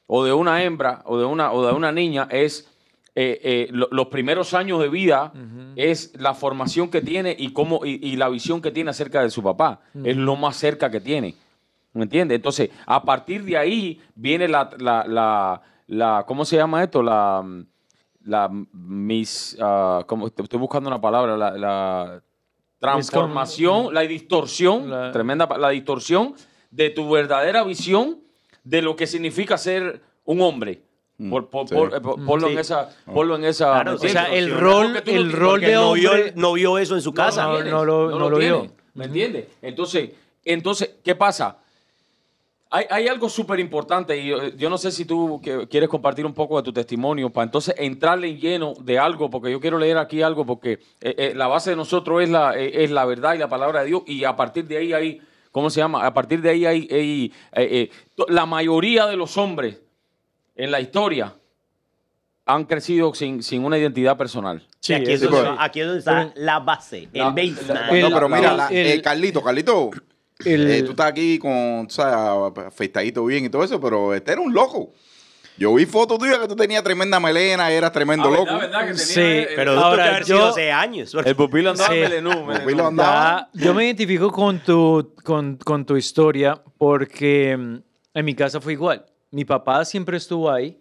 [0.07, 2.68] o de una hembra o de una, o de una niña es
[3.16, 5.33] eh, eh, lo- los primeros años de vida
[5.77, 9.31] es la formación que tiene y cómo y, y la visión que tiene acerca de
[9.31, 9.81] su papá.
[10.05, 11.35] Es lo más cerca que tiene.
[11.92, 12.35] ¿Me entiendes?
[12.37, 17.03] Entonces, a partir de ahí viene la, la, la, la- ¿cómo se llama esto?
[17.05, 17.44] La,
[18.24, 20.27] la mis, ah, ¿cómo?
[20.27, 22.20] estoy buscando una palabra, la,
[22.81, 26.35] transformación, la distorsión, tremenda, la distorsión
[26.70, 28.18] de tu verdadera visión
[28.64, 30.83] de lo que significa ser un hombre.
[31.31, 31.74] Por, por- sí.
[31.77, 33.66] por- eh, por- ponlo, en esa, ponlo en esa.
[33.72, 36.96] Claro, ¿me o sea, el rol- el no- rol de no vio, no vio eso
[36.96, 37.46] en su casa.
[37.62, 38.72] no, lo- no lo tiene, vio.
[38.94, 39.46] ¿Me entiendes?
[39.62, 40.11] Entonces,
[40.44, 41.59] entonces, ¿qué pasa?
[42.70, 46.27] Hay, hay algo súper importante y yo, yo no sé si tú que- quieres compartir
[46.27, 49.79] un poco de tu testimonio para entonces entrarle en lleno de algo, porque yo quiero
[49.79, 53.05] leer aquí algo, porque eh, eh, la base de nosotros es la, eh, es la
[53.05, 55.20] verdad y la palabra de Dios y a partir de ahí hay,
[55.53, 56.05] ¿cómo se llama?
[56.05, 59.81] A partir de ahí hay, hay, eh, eh, la mayoría de los hombres
[60.57, 61.35] en la historia
[62.47, 64.67] han crecido sin, sin una identidad personal.
[64.87, 65.57] Y aquí, es donde, sí.
[65.59, 67.57] aquí es donde está Pero- la base, La- el baseline.
[67.69, 69.90] la- El- no, pero mira, la- el- eh, Carlito, Carlito,
[70.45, 74.33] El- eh, tú estás aquí con, tú sabes, afeitadito bien y todo eso, pero este
[74.33, 74.93] era un loco.
[75.57, 78.51] Yo vi fotos tuyas que tú tenías tremenda melena, eras tremendo loco.
[78.97, 81.14] Sí, pero tú Ahora, que haber yo- sido hace años.
[81.25, 82.01] El pupilo andaba Sí.
[82.01, 82.61] melenú, El melenú.
[82.64, 87.77] pupilo andaba- Ya, yo me identifico con tu, con, con tu historia porque mm,
[88.19, 89.07] en mi casa fue igual.
[89.35, 90.79] Mi papá siempre estuvo ahí,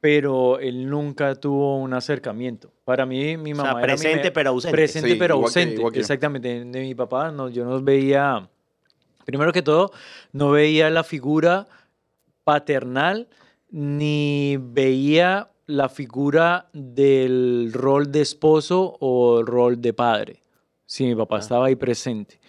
[0.00, 2.72] pero él nunca tuvo un acercamiento.
[2.84, 4.76] Para mí, mi sea, mamá era mi presente me- pero ausente.
[4.76, 6.00] Presente Sí, pero igual que- ausente, igual que yo.
[6.02, 6.64] exactamente.
[6.64, 8.48] De mi papá, no, yo no veía,
[9.24, 9.90] primero que todo,
[10.32, 11.66] no veía la figura
[12.44, 13.28] paternal
[13.70, 20.42] ni veía la figura del rol de esposo o el rol de padre.
[20.86, 22.40] Sí, mi papá estaba ahí presente,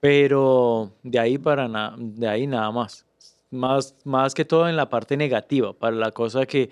[0.00, 3.04] pero de ahí para nada, de ahí nada más.
[3.52, 6.70] Más, más que todo en la parte negativa, para la cosa que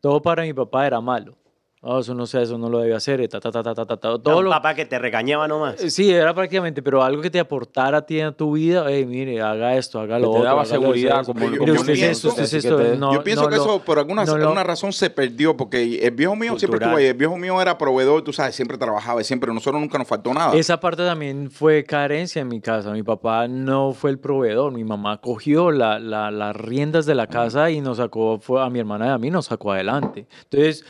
[0.00, 1.36] todo para mi papá era malo.
[1.84, 3.96] Oh, eso no sé, eso no lo debe hacer, ta, ta, ta, ta, ta, ta,
[3.96, 5.82] todo un lo, papá que te regañaba nomás.
[5.82, 9.04] eh, Sí, era prácticamente, pero algo que te aportara a ti en tu vida, hey,
[9.04, 10.44] mire, haga esto, haga lo te otro.
[10.44, 11.34] daba haga lo seguridad, otro".
[11.34, 12.76] como- usted pienso, usted esto.
[12.76, 15.10] te- no- yo pienso no que lo- eso por alguna, no lo- alguna razón se
[15.10, 17.06] perdió porque el viejo mío siempre estuvo ahí.
[17.06, 19.52] El viejo mío era proveedor, tú sabes, siempre trabajaba y siempre.
[19.52, 20.54] Nosotros nunca nos faltó nada.
[20.54, 22.92] Esa parte también fue carencia en mi casa.
[22.92, 24.70] Mi papá no fue el proveedor.
[24.72, 28.70] Mi mamá cogió la- la- las riendas de la casa y nos sacó, fue a
[28.70, 30.28] mi hermana y a mí nos sacó adelante.
[30.44, 30.84] Entonces,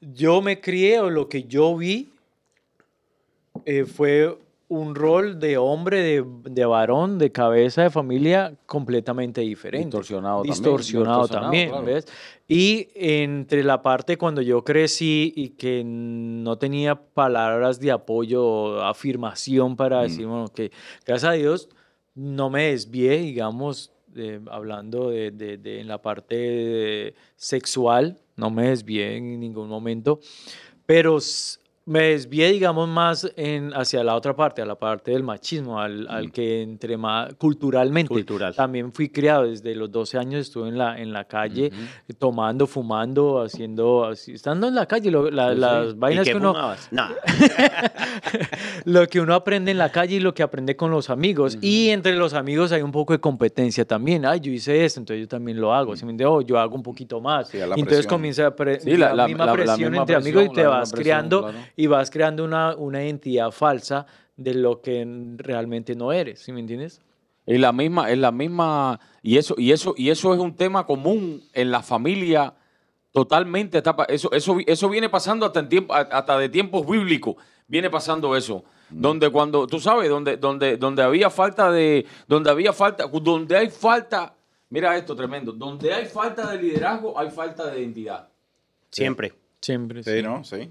[0.00, 2.12] yo me crié o lo que yo vi
[3.64, 9.86] eh, fue un rol de hombre, de, de varón, de cabeza de familia completamente diferente.
[9.86, 11.72] Distorsionado también, Distorsionado también.
[12.46, 18.80] Y entre la parte cuando yo crecí y que no tenía palabras de apoyo o
[18.82, 20.70] afirmación para decir, bueno, que
[21.06, 21.70] gracias a Dios
[22.14, 23.92] no me desvié, digamos,
[24.50, 30.20] hablando de, de- en la parte sexual, no me desvié en ningún momento,
[30.86, 31.18] pero
[31.88, 36.06] me desvié, digamos, más en, hacia la otra parte, a la parte del machismo, al,
[36.08, 38.08] al que entre más culturalmente.
[38.12, 38.54] Cultural.
[38.54, 41.72] También fui criado desde los 12 años, estuve en la, en la calle,
[42.18, 45.60] tomando, fumando, haciendo, así, estando en la calle, lo- la- Sí, sí.
[45.60, 46.52] las ¿Y vainas qué que uno?
[46.90, 47.14] Nada.
[48.84, 51.58] lo que uno aprende en la calle y lo que aprende con los amigos.
[51.60, 54.26] Y entre los amigos hay un poco de competencia también.
[54.26, 55.96] Ay, yo hice esto, entonces yo también lo hago.
[55.96, 56.18] ¿sí me?
[56.26, 57.48] Oh, yo hago un poquito más.
[57.48, 58.10] Sí, a la Y entonces presión.
[58.10, 60.90] comienza a pre- la- la, misma la presión misma entre presión, amigos y te vas
[60.90, 61.58] presión, creando claro.
[61.78, 64.04] Y vas creando una, una identidad falsa
[64.36, 66.40] de lo que realmente no eres.
[66.40, 67.00] ¿Sí me entiendes?
[67.46, 70.84] Es la misma, es la misma, y eso, y eso, y eso es un tema
[70.84, 72.52] común en la familia
[73.12, 73.78] totalmente.
[73.78, 77.36] Está, eso, eso, eso viene pasando hasta, en tiempo, a- hasta de tiempos bíblicos.
[77.68, 78.64] Viene pasando eso.
[78.90, 83.68] Donde cuando, tú sabes, donde, donde, donde había falta de, donde había falta, donde hay
[83.68, 84.34] falta,
[84.70, 88.28] mira esto tremendo, donde hay falta de liderazgo, hay falta de identidad.
[88.90, 89.32] Siempre.
[89.60, 90.02] Siempre.
[90.02, 90.42] Sí, ¿no?
[90.42, 90.70] Sí.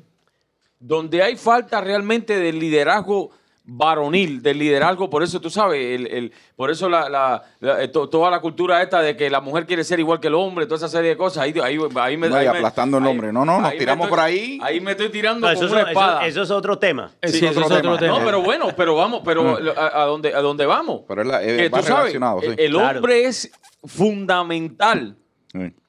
[0.80, 3.32] Donde hay falta realmente del liderazgo
[3.70, 7.90] varonil, del liderazgo, por eso tú sabes, el, el- por eso la, la- la- eh,
[7.90, 10.66] to- toda la cultura esta de que la mujer quiere ser igual que el hombre,
[10.68, 12.30] toda esa serie de cosas, ahí, ahí, ahí me...
[12.30, 13.34] No, ahí me- aplastando el ahí- hombre.
[13.34, 14.60] No, no, nos tiramos estoy- por ahí.
[14.64, 16.26] Ahí me estoy tirando No, con eso, es, una eso- espada.
[16.28, 17.12] eso es otro tema.
[17.24, 17.98] Sí, eso es otro tema.
[18.00, 18.20] tema.
[18.20, 21.02] No, pero bueno, pero vamos, pero a, a dónde, a dónde vamos.
[21.06, 22.18] Pero es la- es- Que va tú sabes, sí.
[22.44, 23.00] el, el Claro.
[23.00, 23.52] hombre es
[23.84, 25.18] fundamental.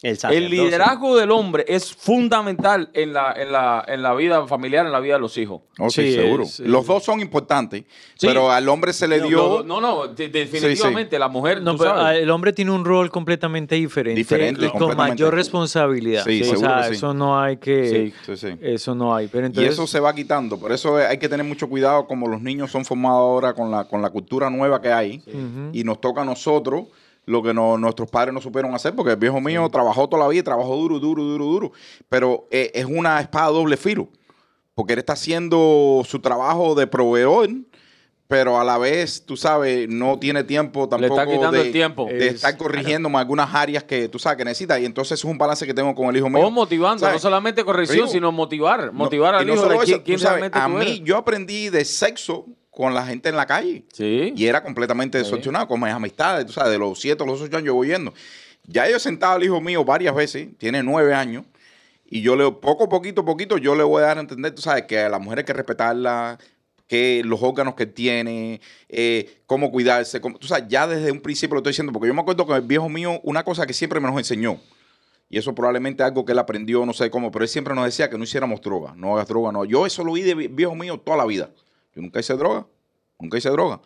[0.03, 4.93] El, liderazgo del hombre es fundamental en la, en la, en la vida familiar, en
[4.93, 5.63] la vida de los hijos.
[5.79, 6.45] Oh, sí, Sí, seguro.
[6.45, 7.83] es- Los dos son importantes,
[8.15, 8.27] Sí.
[8.29, 9.63] pero al hombre se le No, dio...
[9.65, 11.19] No, no, de- definitivamente.
[11.19, 15.23] La mujer, No, pero, el hombre tiene un rol completamente diferente, Diferente, y con completamente.
[15.25, 16.25] mayor responsabilidad.
[16.25, 16.95] Sí, o seguro sea, que sí.
[16.95, 18.59] eso no hay que, Sí, sí, sí.
[18.63, 19.27] eso no hay.
[19.29, 20.59] Pero Y eso se va quitando.
[20.59, 23.85] Por eso hay que tener mucho cuidado como los niños son formados ahora con la,
[23.85, 25.23] con la cultura nueva que hay.
[25.73, 26.85] Y nos toca a nosotros
[27.29, 30.29] lo que no- nuestros padres no supieron hacer, porque el viejo mío trabajó toda la
[30.29, 31.73] vida, trabajó duro, duro, duro, duro.
[32.09, 34.09] Pero eh, es una espada doble filo,
[34.75, 37.49] porque él está haciendo su trabajo de proveedor,
[38.27, 42.05] pero a la vez, tú sabes, no tiene tiempo tampoco está quitando de, el tiempo.
[42.05, 44.79] de Es- estar corrigiendo algunas áreas que tú sabes que necesita.
[44.79, 46.47] Y entonces eso es un balance que tengo con el hijo mío.
[46.47, 47.15] O motivando, ¿Sabes?
[47.15, 48.87] no solamente corrección, sino motivar.
[48.87, 50.69] No, Motivar y al no hijo solo de eso, quién, tú quién sabes, realmente A
[50.69, 51.01] mí, eres.
[51.05, 52.45] yo aprendí de sexo
[52.79, 53.83] con la gente en la calle.
[53.93, 54.33] Sí.
[54.37, 57.57] Y era completamente desordenado con mis amistades, tú sabes, de los siete a los ocho
[57.57, 58.15] años yo voy yendo.
[58.69, 61.45] Ya yo he sentado al hijo mío varias veces, tiene nueve años,
[62.09, 64.85] y yo le, poco, poquito, poquito, yo le voy a dar a entender, tú sabes,
[64.85, 66.39] que a la mujer hay que respetarla,
[66.87, 71.55] que los órganos que tiene, eh, cómo cuidarse, cómo- tú sabes, ya desde un principio
[71.55, 73.99] lo estoy diciendo, porque yo me acuerdo que el viejo mío, una cosa que siempre
[73.99, 74.61] me nos enseñó,
[75.29, 77.85] y eso probablemente es algo que él aprendió, no sé cómo, pero él siempre nos
[77.87, 79.65] decía que no hiciéramos droga, no hagas droga, no.
[79.65, 81.51] Yo eso lo vi de vi- viejo mío toda la vida.
[81.99, 82.65] Yo nunca hice droga,
[83.19, 83.81] nunca hice droga.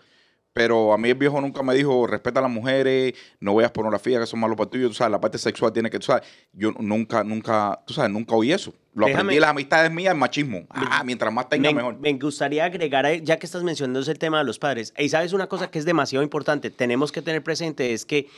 [0.53, 4.21] Pero a mí el viejo nunca me dijo, respeta a las mujeres, no veas pornografía,
[4.21, 6.73] que son malos para tuyo, tú sabes, la parte sexual tiene que, tú sabes, yo
[6.73, 8.75] nunca, nunca, tú sabes, nunca oí eso.
[8.93, 10.67] Lo Déjame- aprendí en las amistades mías, el machismo.
[10.69, 11.99] Ah, mientras más tenga, me, mejor.
[11.99, 15.33] me gustaría agregar, eh, ya que estás mencionando ese tema de los padres, y sabes
[15.33, 18.29] una cosa que es demasiado importante, tenemos que tener presente, es que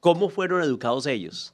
[0.00, 1.52] cómo fueron educados ellos.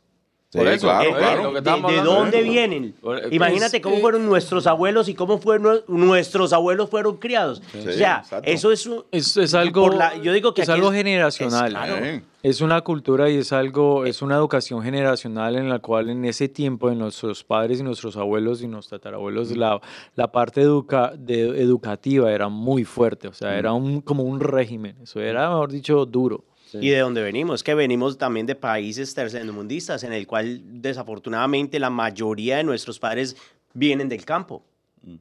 [0.52, 1.42] Por eso, claro, eh, claro.
[1.44, 1.60] lo que
[1.92, 2.94] de, dónde Eh, vienen.
[3.02, 7.62] eh, Imagínate cómo fueron nuestros abuelos y cómo fueron nuestros abuelos fueron criados.
[7.78, 8.50] o sea, exacto.
[8.50, 11.66] eso es, un- es, es algo, la- yo digo que es algo es- generacional.
[11.66, 11.96] es claro.
[12.04, 16.24] Eh, Es una cultura y es algo, es una educación generacional en la cual en
[16.24, 19.80] ese tiempo, en nuestros padres y nuestros abuelos y nuestros tatarabuelos, la,
[20.16, 24.96] la parte educa, de, educativa era muy fuerte, o sea, era un, como un régimen,
[25.02, 26.44] eso era, mejor dicho, duro.
[26.80, 31.90] Y de dónde venimos, que venimos también de países tercermundistas, en el cual desafortunadamente la
[31.90, 33.36] mayoría de nuestros padres
[33.74, 34.62] vienen del campo.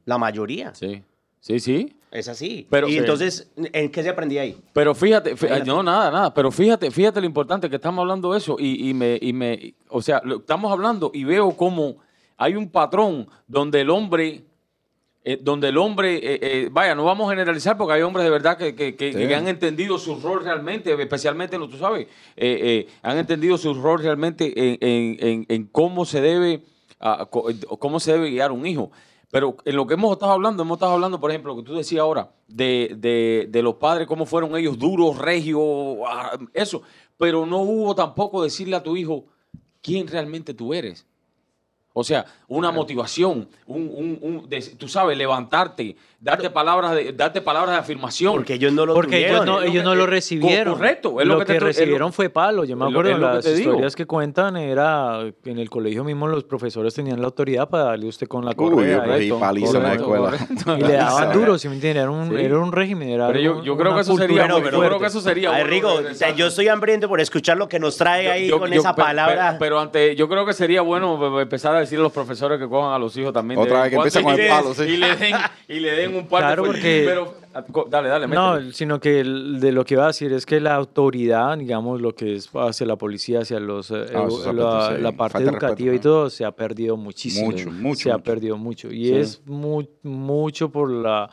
[0.04, 0.74] La mayoría.
[0.74, 1.02] Sí,
[1.40, 1.96] sí, sí.
[2.10, 2.66] Es así.
[2.70, 2.98] Pero- y Sí.
[2.98, 4.56] entonces, ¿en qué se aprendía ahí?
[4.74, 5.34] Pero fíjate,
[5.64, 8.94] no, nada, nada, pero fíjate, fíjate lo importante que estamos hablando de eso y, y
[8.94, 11.96] me, y me, o sea, lo- estamos hablando y veo como
[12.36, 14.44] hay un patrón donde el hombre,
[15.24, 18.30] eh, donde el hombre, eh, eh, vaya, no vamos a generalizar porque hay hombres de
[18.30, 19.18] verdad que, que- que- Sí.
[19.18, 22.08] que han entendido su rol realmente, especialmente, tú sabes,
[23.02, 24.78] han entendido su rol realmente en,
[25.20, 26.62] en- en- cómo se debe,
[27.30, 28.90] co- cómo se debe guiar un hijo.
[29.30, 31.74] Pero en lo que hemos estado hablando, hemos estado hablando, por ejemplo, lo que tú
[31.74, 35.62] decías ahora, de, de- de los padres, cómo fueron ellos duros, regios,
[36.06, 36.82] ah, eso.
[37.16, 39.24] Pero no hubo tampoco decirle a tu hijo
[39.80, 41.06] quién realmente tú eres.
[41.94, 47.40] O sea, una motivación, un, un- un- de- tú sabes, levantarte, darte palabras de, darte
[47.42, 48.32] palabras de afirmación.
[48.32, 49.46] Porque ellos no lo Porque ellos tuvieron.
[49.46, 50.74] no, ellos no lo recibieron.
[50.74, 52.64] correcto, es lo, lo que, que te- es lo- recibieron fue palo.
[52.64, 53.70] Yo me acuerdo lo las que te digo.
[53.72, 58.06] historias que cuentan era en el colegio mismo los profesores tenían la autoridad para darle
[58.06, 58.96] usted con la Uy, correa.
[59.04, 59.40] yo cogí y todo.
[59.40, 60.30] paliza en la escuela.
[60.78, 62.02] Y le daban duro, si me entiendes?
[62.02, 62.36] Era un, Sí.
[62.42, 63.08] era un régimen.
[63.10, 65.06] Era Pero yo- yo creo una que eso sería cultura bueno, muy yo creo que
[65.06, 66.34] eso sería Ay, bueno Rigo, regresar.
[66.36, 69.56] yo estoy hambriento por escuchar lo que nos trae ahí Yo- con yo- esa palabra.
[69.58, 72.68] Pero, ante, yo creo que sería bueno pe- empezar a decir a los profesores que
[72.68, 73.60] cojan a los hijos también.
[73.60, 74.82] Otra vez que empieza con el y palo, le- sí.
[74.84, 75.34] Y le den,
[75.68, 79.20] y le den un par Claro, de porque- Pero, ah, dale, dale, No, sino que
[79.20, 82.48] el- de lo que iba a decir es que la autoridad, digamos, lo que es
[82.54, 84.26] hacia la policía, hacia los, eh, Ah,
[84.98, 87.50] la, parte educativa respeto, y todo, se ha perdido muchísimo.
[87.50, 88.88] Mucho, mucho, Se ha perdido mucho.
[88.90, 89.14] Y Sí.
[89.14, 91.28] es mu- mucho por la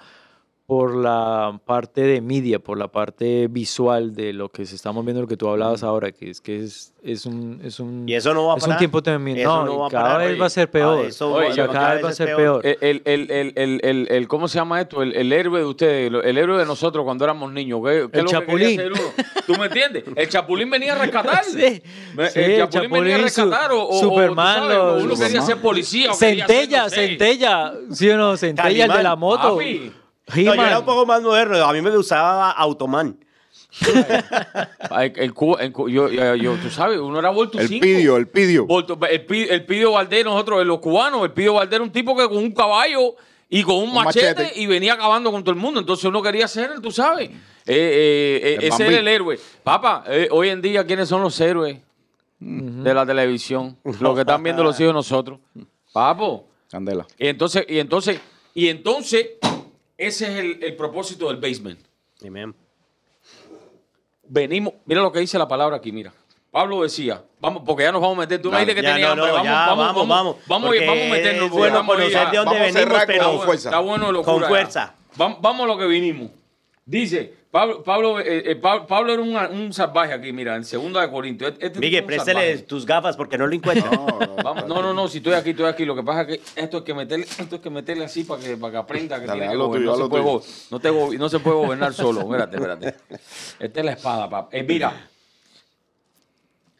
[0.70, 5.20] por la parte de media, por la parte visual de lo que se estamos viendo,
[5.22, 8.36] lo que tú hablabas ahora, que es que es, es un es un Y eso
[8.36, 9.42] no va a es un tiempo también.
[9.42, 10.40] No, no va a cada parar, vez oye.
[10.40, 11.02] va a ser peor.
[11.04, 12.64] Ah, eso Oye, O sea, cada vez va a ser peor.
[12.64, 15.02] El, el, el, el, el, el, el- ¿Cómo se llama esto?
[15.02, 17.82] El, el héroe de ustedes, el, el héroe de nosotros cuando éramos niños.
[17.84, 18.76] ¿Qué, qué El lo que Chapulín.
[18.80, 19.02] ser uno?
[19.48, 20.04] ¿Tú me entiendes?
[20.16, 21.44] El Chapulín venía a rescatar.
[21.50, 21.82] Sí,
[22.16, 23.72] Me- sí, el Chapulín venía a Chapulín, su- rescatar.
[23.72, 26.12] O, o- o, tú Superman, sabes, o los- uno quería ser policía.
[26.12, 26.96] o quería ser, Centella, no sé.
[27.08, 28.38] Centella, ¿sí o no?
[28.38, 29.58] Centella, el de la moto.
[30.36, 31.58] No, yo era un poco más moderno.
[31.64, 33.18] A mí me gustaba Automan.
[35.16, 37.82] El, cu- el cu- yo, yo, yo- tú sabes, uno era Volto El 5.
[37.84, 38.66] pidio, el pidio.
[38.66, 42.28] Volto- el, el Pidio Valdés, nosotros, los cubanos, el Pidio Valdés era un tipo que
[42.28, 43.16] con un caballo
[43.50, 44.60] y con un Un machete, machete.
[44.60, 45.80] y venía acabando con todo el mundo.
[45.80, 47.30] Entonces uno quería ser, tú sabes.
[47.30, 47.34] Eh,
[47.68, 48.86] eh, eh, El ese Bambi.
[48.86, 49.40] era el héroe.
[49.64, 51.78] Papá, eh, hoy en día, ¿quiénes son los héroes
[52.40, 53.78] de la televisión?
[54.00, 55.40] Los que están viendo los hijos de nosotros.
[55.94, 56.48] Papo.
[56.72, 57.06] Candela.
[57.18, 58.20] Y entonces, y entonces,
[58.54, 59.28] y entonces,
[60.00, 61.80] ese es el, el propósito del basement.
[62.26, 62.56] Amen.
[64.24, 66.14] Venimos, mira lo que dice la palabra aquí, mira.
[66.52, 68.42] Pablo decía, vamos, porque ya nos vamos a meter.
[68.42, 69.28] Tú me dijiste que Ya, tenía no, hambre.
[69.28, 70.36] no, vamos, ya, vamos, vamos, vamos, vamos.
[70.48, 71.46] vamos, Porque vamos a meternos.
[71.46, 73.70] es bueno vamos conocer de dónde vamos venimos, cerrar con pero fuerza.
[73.70, 74.34] Está bueno locura.
[74.34, 74.48] Con ya.
[74.48, 74.96] fuerza.
[75.18, 76.32] Vam- Vamos a lo que vinimos.
[76.90, 81.02] Dice, Pablo, Pablo, eh, eh, Pablo, Pablo era un, un salvaje aquí, mira, en segunda
[81.02, 81.52] de Corintios.
[81.60, 82.58] Este tipo Miguel, salvaje.
[82.64, 83.92] tus gafas porque no lo encuentro.
[84.44, 85.86] Vamos, no, no, no, si estoy aquí, estoy aquí.
[85.86, 88.42] Lo que pasa es que esto es que meterle, esto es que meterle así para
[88.42, 89.94] que, para que aprenda que Dale, tiene que gobernar.
[89.96, 92.22] tuyo, no, se puede, go- no, te go- no se puede gobernar solo.
[92.22, 92.96] Espérate, espérate.
[93.60, 94.50] Esta es la espada, papá.
[94.58, 95.08] Eh, mira,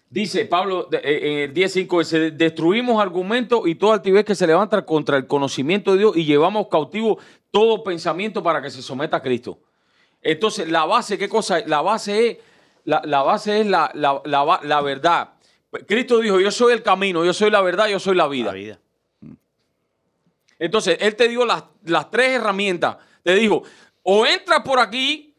[0.10, 4.84] dice Pablo eh, en el 10.5, dice, destruimos argumentos y toda altivez que se levanta
[4.86, 7.20] contra el conocimiento de Dios y llevamos cautivo
[7.52, 9.60] todo pensamiento para que se someta a Cristo.
[10.22, 11.60] Entonces, la base, ¿qué cosa?
[11.66, 12.38] La base es
[12.86, 15.30] la, la base es la, la- la verdad.
[15.88, 18.48] Cristo dijo, yo soy el camino, yo soy la verdad, yo soy la vida.
[18.48, 18.80] La vida.
[20.58, 22.98] Entonces, Él te dio las, las tres herramientas.
[23.24, 23.64] Te dijo,
[24.04, 25.34] o entras por aquí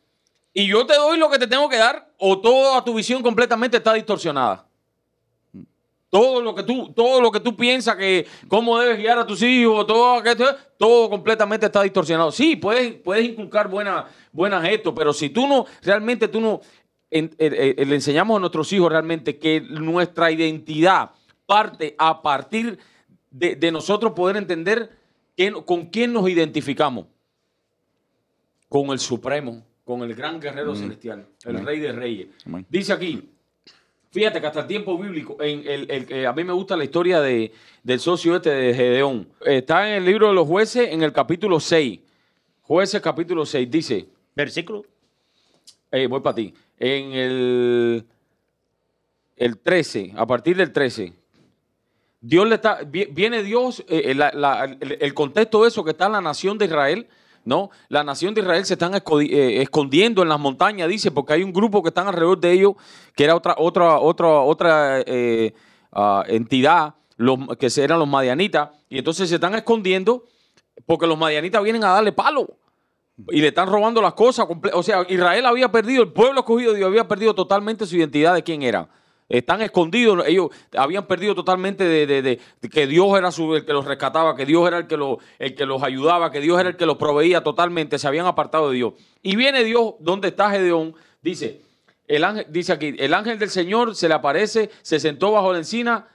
[0.53, 3.77] y yo te doy lo que te tengo que dar, o toda tu visión completamente
[3.77, 4.67] está distorsionada.
[6.11, 9.41] Todo lo que tú, todo lo que tú piensas que cómo debes guiar a tus
[9.43, 10.21] hijos, todo
[10.77, 12.33] todo completamente está distorsionado.
[12.33, 16.61] Sí, puedes, puedes inculcar buenas buenas gestos, pero si tú no, realmente tú no
[17.13, 21.11] en- eh, eh, le enseñamos a nuestros hijos realmente que nuestra identidad
[21.47, 22.79] parte a partir
[23.31, 24.91] de, de nosotros poder entender
[25.65, 27.07] con quién nos identificamos.
[28.69, 31.65] Con el Supremo, con el gran guerrero celestial, el.
[31.65, 32.29] Rey de Reyes.
[32.69, 33.29] Dice aquí,
[34.13, 36.83] Fíjate que hasta el tiempo bíblico, en el, el- eh, a mí me gusta la
[36.83, 37.53] historia de,
[37.85, 39.29] del socio este de Gedeón.
[39.45, 42.01] Está en el libro de los jueces, en el capítulo 6.
[42.63, 44.85] Jueces capítulo 6, dice, Versículo.
[45.93, 48.05] eh, voy para ti, en el,
[49.37, 51.13] el 13, a partir del 13.
[52.21, 55.93] Dios le está, vi- viene Dios, eh, la- la- el, el contexto de eso que
[55.93, 57.07] está en la nación de Israel,
[57.45, 57.71] ¿no?
[57.89, 61.53] La nación de Israel se están eh, escondiendo en las montañas, dice, porque hay un
[61.53, 62.75] grupo que están alrededor de ellos,
[63.15, 65.55] que era otra, otra, otra, otra eh,
[65.93, 66.95] ah, entidad,
[67.59, 70.25] que eran los madianitas, y entonces se están escondiendo
[70.87, 72.57] porque los madianitas vienen a darle palo
[73.31, 74.47] y le están robando las cosas.
[74.73, 78.35] O sea, Israel había perdido, el pueblo escogido de Dios había perdido totalmente su identidad
[78.35, 78.89] de quién eran.
[79.31, 84.35] Están escondidos, ellos habían perdido totalmente de, que Dios era su- el que los rescataba,
[84.35, 84.99] que Dios era el que,
[85.39, 88.71] el que los ayudaba, que Dios era el que los proveía totalmente, se habían apartado
[88.71, 88.95] de Dios.
[89.23, 91.61] Y viene Dios, donde está Gedeón, dice,
[92.09, 95.59] el ángel, dice aquí, el ángel del Señor se le aparece, se sentó bajo la
[95.59, 96.09] encina,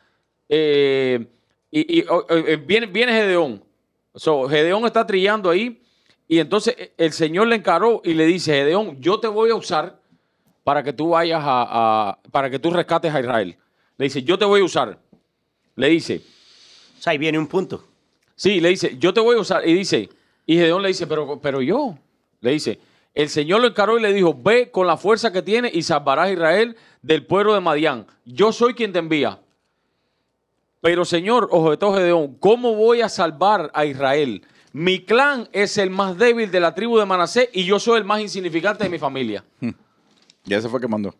[0.49, 1.25] eh,
[1.71, 3.63] y, eh, viene, viene Gedeón.
[4.13, 5.81] So, Gedeón está trillando ahí,
[6.27, 9.55] y entonces eh, el Señor le encaró y le dice, Gedeón, yo te voy a
[9.55, 10.01] usar
[10.65, 13.55] para que tú vayas a, a- para que tú rescates a Israel.
[13.97, 14.97] Le dice, yo te voy a usar.
[15.75, 16.21] Le dice,
[16.97, 17.85] O sea, ahí viene un punto.
[18.35, 19.65] sí, le dice, yo te voy a usar.
[19.67, 20.09] Y dice,
[20.47, 21.95] y Gedeón le dice, pero, pero yo.
[22.41, 22.79] Le dice,
[23.13, 26.29] el Señor lo encaró y le dijo, ve con la fuerza que tiene y salvarás
[26.29, 28.07] a Israel del pueblo de Madián.
[28.25, 29.39] Yo soy quien te envía.
[30.81, 34.43] Pero Señor, objetó Gedeón, ¿cómo voy a salvar a Israel?
[34.73, 38.03] Mi clan es el más débil de la tribu de Manasés y yo soy el
[38.03, 39.43] más insignificante de mi familia.
[40.45, 41.13] Ya se fue que mandó.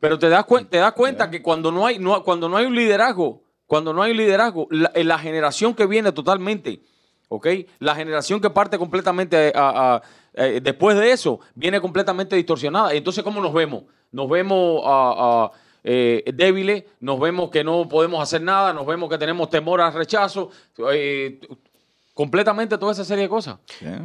[0.00, 2.74] Pero te das, te das cuenta que cuando no, hay, no- cuando no hay un
[2.74, 6.82] liderazgo, cuando no hay un liderazgo, la, eh, la generación que viene totalmente,
[7.28, 7.46] ¿ok?
[7.78, 10.02] La generación que parte completamente a- a-
[10.34, 12.92] eh, después de eso, viene completamente distorsionada.
[12.92, 13.84] Entonces, ¿cómo nos vemos?
[14.12, 14.82] Nos vemos
[15.86, 19.92] eh, débiles, nos vemos que no podemos hacer nada, nos vemos que tenemos temor al
[19.94, 20.50] rechazo,
[20.92, 21.40] eh,
[22.14, 23.58] completamente toda esa serie de cosas.
[23.80, 24.02] Ya.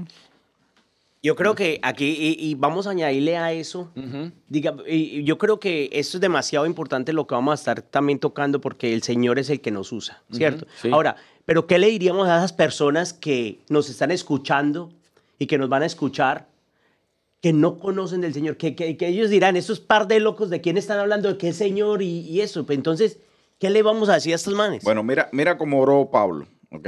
[1.22, 4.32] Yo creo que aquí, y, y vamos a añadirle a eso, Ujú.
[4.47, 8.20] diga, y, yo creo que esto es demasiado importante lo que vamos a estar también
[8.20, 10.65] tocando porque el Señor es el que nos usa, ¿cierto?
[10.82, 10.89] sí.
[10.91, 14.91] Ahora, pero ¿qué le diríamos a esas personas que nos están escuchando
[15.38, 16.47] y que nos van a escuchar
[17.41, 18.55] que no conocen del Señor?
[18.55, 21.28] Que, que- que ellos dirán, esos par de locos, ¿de quién están hablando?
[21.28, 22.01] ¿De qué Señor?
[22.01, 22.65] Y, y eso.
[22.65, 23.17] Pues Entonces,
[23.59, 24.84] ¿qué le vamos a decir a estos manes?
[24.86, 26.88] Bueno, mira, mira cómo oró Pablo, ¿ok?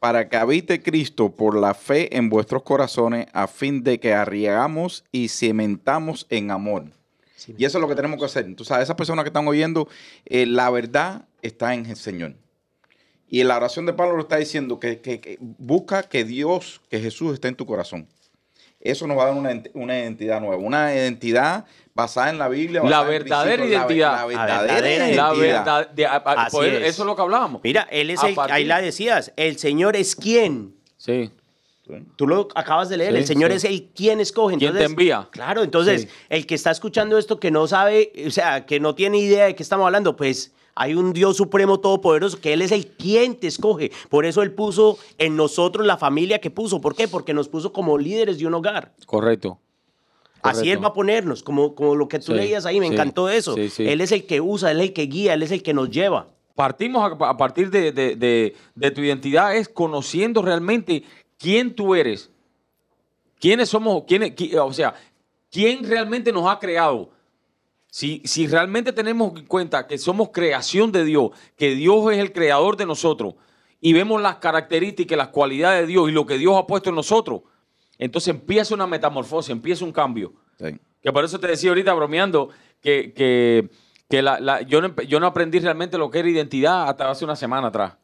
[0.00, 5.04] Para que habite Cristo por la fe en vuestros corazones, a fin de que arriesgamos
[5.10, 6.84] y cimentamos en amor.
[7.56, 8.54] Y eso es lo que tenemos que hacer.
[8.54, 9.88] Tú sabes, esas personas que están oyendo,
[10.26, 12.34] eh, la verdad está en el Señor.
[13.28, 17.34] Y en la oración de Pablo lo está diciendo que, busca que Dios, que Jesús
[17.34, 18.08] esté en tu corazón.
[18.80, 21.66] Eso nos va a dar una, una identidad nueva, una identidad
[21.98, 22.82] basada en la Biblia.
[22.84, 24.12] La en verdadera identidad.
[24.12, 25.32] La, La verdadera, verdadera identidad.
[25.32, 26.82] La verdad, de- a- a- Así por- es.
[26.88, 27.60] eso es lo que hablábamos.
[27.64, 30.74] Mira, Él es A el, partir- ahí la decías, el Señor es quien.
[30.96, 31.30] Sí.
[32.16, 33.56] Tú lo acabas de leer, Sí, el Señor sí.
[33.56, 34.58] es el quien escoge.
[34.58, 35.26] ¿Quién te Entonces, envía?
[35.30, 36.08] Claro, entonces Sí.
[36.28, 39.54] el que está escuchando esto que no sabe, o sea, que no tiene idea de
[39.54, 43.46] qué estamos hablando, pues hay un Dios supremo todopoderoso que Él es el quien te
[43.46, 43.90] escoge.
[44.10, 46.78] Por eso Él puso en nosotros la familia que puso.
[46.80, 47.08] ¿Por qué?
[47.08, 48.92] Porque nos puso como líderes de un hogar.
[49.06, 49.58] Correcto.
[50.42, 50.70] Así.
[50.70, 53.28] Él va a ponernos, como, como lo que tú Sí, leías ahí, me sí, encantó
[53.28, 53.54] eso.
[53.54, 53.86] sí, sí.
[53.88, 55.90] Él es el que usa, Él es el que guía, Él es el que nos
[55.90, 56.28] lleva.
[56.54, 61.02] Partimos a, a partir de, de- de- de tu identidad, es conociendo realmente
[61.38, 62.30] quién tú eres,
[63.40, 64.94] quiénes somos, quiénes, qui- o sea,
[65.50, 67.10] quién realmente nos ha creado.
[67.90, 72.32] Si, si realmente tenemos en cuenta que somos creación de Dios, que Dios es el
[72.32, 73.34] creador de nosotros,
[73.80, 76.96] y vemos las características, las cualidades de Dios y lo que Dios ha puesto en
[76.96, 77.42] nosotros,
[77.98, 80.32] entonces empieza una metamorfosis, empieza un cambio.
[80.58, 80.78] Sí.
[81.02, 83.68] Que por eso te decía ahorita bromeando que, que,
[84.08, 87.24] que la- la- yo, no, yo no aprendí realmente lo que era identidad hasta hace
[87.24, 87.94] una semana atrás.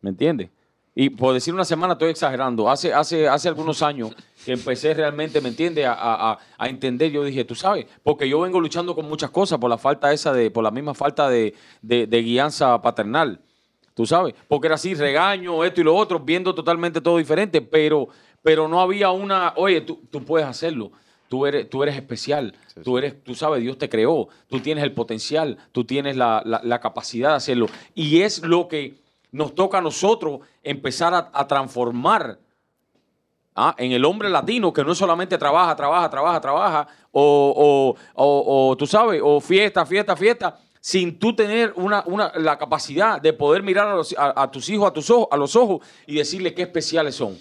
[0.00, 0.50] ¿Me entiendes?
[0.94, 2.68] Y por decir una semana estoy exagerando.
[2.68, 4.10] Hace, hace, hace algunos años
[4.44, 5.86] que empecé realmente, ¿me entiendes?
[5.86, 7.10] A, a- a- a entender.
[7.12, 10.32] Yo dije, tú sabes, porque yo vengo luchando con muchas cosas por la falta esa
[10.32, 13.40] de, por la misma falta de, de, de guianza paternal.
[13.94, 18.08] Tú sabes, porque era así, regaño, esto y lo otro, viendo totalmente todo diferente, pero,
[18.42, 20.92] pero no había una, oye, tú, tú puedes hacerlo,
[21.28, 24.92] tú eres, tú eres especial, tú eres, tú sabes, Dios te creó, tú tienes el
[24.92, 27.66] potencial, tú tienes la, la- la capacidad de hacerlo.
[27.94, 28.98] Y es lo que
[29.32, 32.38] nos toca a nosotros empezar a, a transformar
[33.54, 33.74] ¿ah?
[33.78, 38.76] en el hombre latino que no solamente trabaja, trabaja, trabaja, trabaja, o, o- o- o,
[38.76, 43.62] tú sabes, o fiesta, fiesta, fiesta, sin tú tener una, una, la capacidad de poder
[43.62, 46.54] mirar a, los- a- a tus hijos a, tus ojos, a los ojos y decirles
[46.54, 47.36] qué especiales son.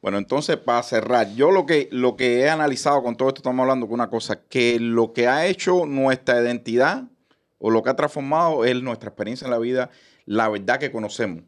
[0.00, 3.62] Bueno, entonces para cerrar, yo lo que, lo que he analizado con todo esto, estamos
[3.62, 7.04] hablando con una cosa, que lo que ha hecho nuestra identidad
[7.58, 9.90] o lo que ha transformado es nuestra experiencia en la vida,
[10.24, 11.42] la verdad que conocemos.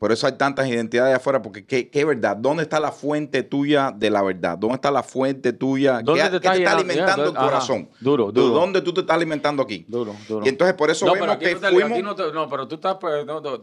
[0.00, 2.34] Por eso hay tantas identidades afuera, porque ¿qué, qué verdad?
[2.34, 4.56] ¿Dónde está la fuente tuya de la verdad?
[4.56, 6.00] ¿Dónde está la fuente tuya?
[6.02, 7.44] ¿Dónde ¿Qué, te qué estás te está alimentando el Ajá.
[7.44, 7.90] corazón?
[8.00, 8.54] Duro, duro.
[8.54, 9.84] ¿Dónde tú te estás alimentando aquí?
[9.86, 10.46] Duro, duro.
[10.46, 12.02] Y entonces por eso no, pero vemos que no te, fuimos...
[12.02, 13.60] no, te- no, pero tú estás, pues, no, no,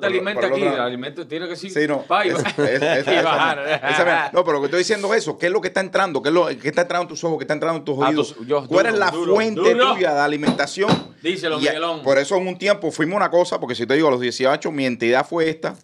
[0.00, 1.68] te alimentas aquí, alimento tiene que sí.
[1.68, 2.00] Sí, no.
[2.00, 3.58] pa, y Es- va- es- es- y esa- bajar.
[3.90, 5.36] esa- no, pero lo que estoy diciendo es eso.
[5.36, 6.22] ¿Qué es lo que está entrando?
[6.22, 7.36] ¿Qué es lo que está entrando en tus ojos?
[7.36, 8.34] ¿Qué está entrando en tus Ah, oídos?
[8.34, 9.92] tus- yo- ¿Cuál es la duro, fuente duro.
[9.92, 11.12] tuya de alimentación?
[11.24, 12.02] Díselo, Y Miguelón.
[12.02, 14.70] Por eso en un tiempo fuimos una cosa, porque si te digo, a los 18
[14.70, 15.74] mi identidad fue esta,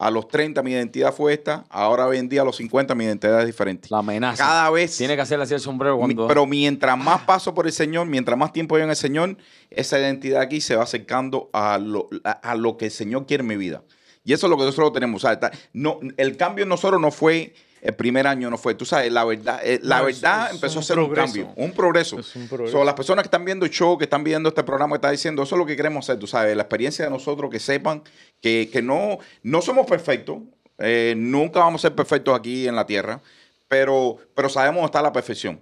[0.00, 3.04] a los 30 mi identidad fue esta, ahora hoy en día a los 50 mi
[3.04, 3.88] identidad es diferente.
[3.90, 4.42] La amenaza.
[4.44, 4.96] Cada vez...
[4.96, 6.28] Tiene que hacerle así el sombrero Mi- cuando.
[6.28, 9.36] Pero mientras más paso por el Señor, mientras más tiempo yo en el Señor,
[9.70, 13.42] esa identidad aquí se va acercando a lo, a, a lo que el Señor quiere
[13.42, 13.82] en mi vida.
[14.24, 15.22] Y eso es lo que nosotros tenemos.
[15.24, 18.74] o sea, está- no, el cambio en nosotros no fue el primer año, no fue.
[18.74, 21.72] Tú sabes, la verdad, eh, la No, verdad es empezó a ser un cambio, un
[21.72, 22.18] progreso.
[22.18, 22.78] Es un progreso.
[22.78, 25.10] So, las personas que están viendo el show, que están viendo este programa, que está
[25.10, 28.02] diciendo, eso es lo que queremos hacer, tú sabes, la experiencia de nosotros, que sepan
[28.40, 30.38] que, que no, no somos perfectos,
[30.78, 33.20] eh, nunca vamos a ser perfectos aquí en la tierra,
[33.68, 35.60] pero, pero sabemos dónde está la perfección.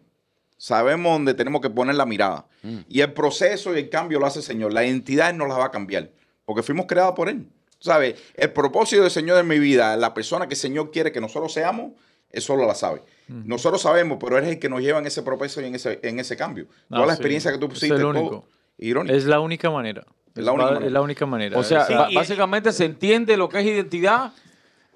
[0.58, 2.46] Sabemos dónde tenemos que poner la mirada.
[2.88, 4.72] Y el proceso y el cambio lo hace el Señor.
[4.72, 6.10] La identidad no la va a cambiar,
[6.44, 7.46] porque fuimos creados por Él.
[7.78, 8.14] Tú ¿Sabes?
[8.34, 11.52] El propósito del Señor en mi vida, la persona que el Señor quiere que nosotros
[11.52, 11.92] seamos,
[12.30, 13.02] Él solo la sabe.
[13.28, 15.98] Nosotros sabemos, pero Él es el que nos lleva en ese propósito y en ese,
[16.02, 16.66] en ese cambio.
[16.90, 17.16] Ah, Toda la sí.
[17.16, 18.44] experiencia que tú Es pusiste, el todo, único.
[18.78, 19.14] irónico.
[19.16, 20.04] Es la única manera.
[20.34, 20.86] Es la única manera.
[20.86, 21.58] es la única manera.
[21.58, 24.32] O sea, Sí, y- básicamente se entiende lo que es identidad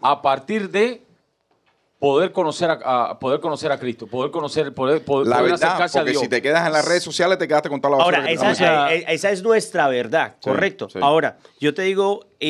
[0.02, 1.02] a partir de
[2.00, 5.68] poder conocer a, a- poder conocer a Cristo, poder conocer, poder, poder, la poder verdad,
[5.68, 6.22] acercarse a porque Dios.
[6.22, 8.92] si te quedas en las redes sociales, te quedaste con toda la basura Ahora, esa,
[8.94, 10.88] eh, esa es nuestra verdad, Sí, correcto.
[10.88, 10.98] sí.
[11.02, 12.48] Ahora, yo te digo, y,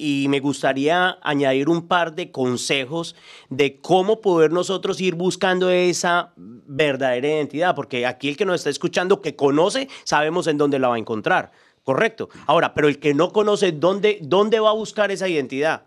[0.00, 3.14] y- y me gustaría añadir un par de consejos
[3.50, 8.70] de cómo poder nosotros ir buscando esa verdadera identidad, porque aquí el que nos está
[8.70, 11.52] escuchando, que conoce, sabemos en dónde la va a encontrar,
[11.84, 12.30] correcto.
[12.46, 15.82] Ahora, pero el que no conoce, ¿dónde, dónde va a buscar esa identidad?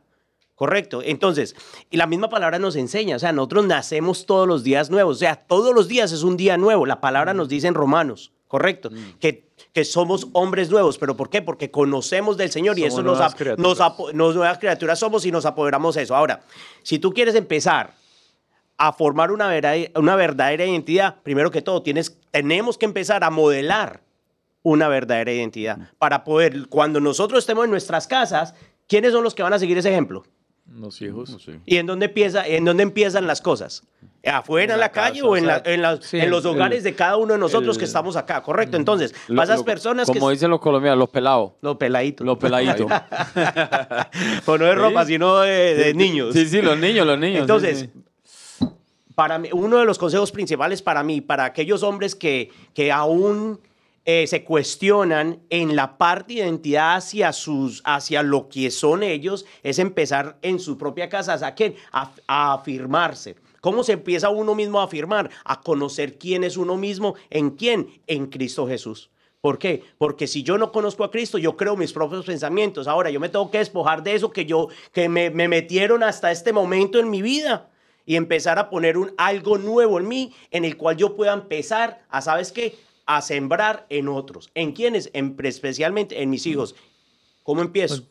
[0.60, 1.02] Correcto.
[1.02, 1.56] Entonces,
[1.90, 5.20] y la misma palabra nos enseña, o sea, nosotros nacemos todos los días nuevos, o
[5.20, 6.86] sea, todos los días es un día nuevo.
[6.86, 8.90] La palabra nos dice en Romanos, correcto,
[9.22, 10.98] que, que somos hombres nuevos.
[10.98, 11.42] ¿Pero por qué?
[11.42, 13.58] Porque conocemos del Señor y eso nos, criaturas.
[13.58, 16.14] nos, nos nuevas criaturas somos y nos apoderamos de eso.
[16.14, 16.42] Ahora,
[16.84, 17.94] si tú quieres empezar
[18.78, 23.30] a formar una verdadera, una verdadera identidad, primero que todo, tienes, tenemos que empezar a
[23.30, 24.02] modelar
[24.64, 28.56] una verdadera identidad para poder, cuando nosotros estemos en nuestras casas,
[28.90, 30.26] ¿quiénes son los que van a seguir ese ejemplo?
[30.78, 31.36] Los hijos.
[31.66, 33.84] ¿Y en dónde, empieza, en dónde empiezan las cosas?
[34.26, 36.52] ¿Afuera, en la, la calle casa, o en, la- en las- sí, en los el-
[36.52, 38.42] hogares de cada uno de nosotros el- que estamos acá?
[38.44, 38.76] Correcto.
[38.78, 40.34] Entonces, Lo- para esas lo- personas como que...
[40.34, 41.54] dicen los colombianos, los pelados.
[41.62, 42.26] Los peladitos.
[42.28, 42.86] Los peladitos.
[44.46, 45.14] Pues no de ropa, Sí.
[45.14, 46.34] sino de, de niños.
[46.34, 47.36] Sí, sí, los niños, los niños.
[47.38, 47.90] sí, Entonces,
[48.60, 48.68] sí.
[49.16, 53.60] para mí, uno de los consejos principales para mí, para aquellos hombres que, que aún
[54.06, 59.46] eh, se cuestionan en la parte de identidad hacia, sus, hacia lo que son ellos,
[59.64, 61.76] es empezar en su propia casa ¿a, qué?
[61.92, 63.36] a, afirmarse.
[63.62, 65.30] ¿Cómo se empieza uno mismo a afirmar?
[65.44, 69.10] A conocer quién es uno mismo, en quién, en Cristo Jesús.
[69.42, 69.84] ¿Por qué?
[69.98, 72.88] Porque si yo no conozco a Cristo, yo creo mis propios pensamientos.
[72.88, 76.32] Ahora, yo me tengo que despojar de eso que yo, que me, me metieron hasta
[76.32, 77.70] este momento en mi vida.
[78.06, 82.02] y empezar a poner un algo nuevo en mí en el cual yo pueda empezar
[82.10, 82.76] a, ¿sabes qué?
[83.12, 84.52] A sembrar en otros.
[84.54, 85.10] ¿En quiénes?
[85.14, 86.76] En, especialmente en mis hijos.
[87.42, 88.04] ¿Cómo empiezo?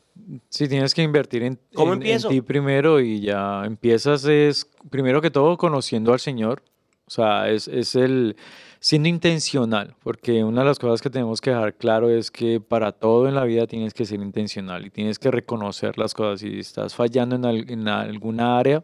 [0.48, 2.28] Sí, tienes que invertir en, ¿Cómo en- en empiezo?
[2.30, 6.64] ti primero y ya empiezas es, primero que todo, conociendo al Señor.
[7.06, 8.34] O sea, es, es el
[8.80, 12.90] siendo intencional, porque una de las cosas que tenemos que dejar claro es que para
[12.90, 16.40] todo en la vida tienes que ser intencional y tienes que reconocer las cosas.
[16.40, 18.82] Si estás fallando en, al- en alguna área,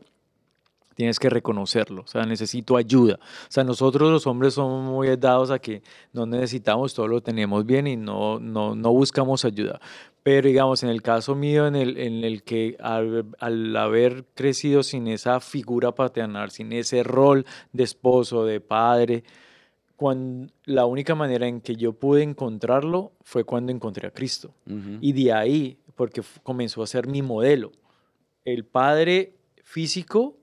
[0.94, 2.02] tienes que reconocerlo.
[2.02, 3.18] O sea, necesito ayuda.
[3.22, 5.82] O sea, nosotros los hombres somos muy dados a que
[6.12, 9.80] no necesitamos, todo lo tenemos bien y no, no, no buscamos ayuda.
[10.22, 14.82] Pero digamos, en el caso mío, en el, en el que al, al haber crecido
[14.82, 19.24] sin esa figura paternal, sin ese rol de esposo, de padre,
[19.96, 24.54] cuan- la única manera en que yo pude encontrarlo fue cuando encontré a Cristo.
[24.66, 24.98] Ujú.
[25.00, 27.72] Y de ahí, porque comenzó a ser mi modelo.
[28.46, 30.36] El padre físico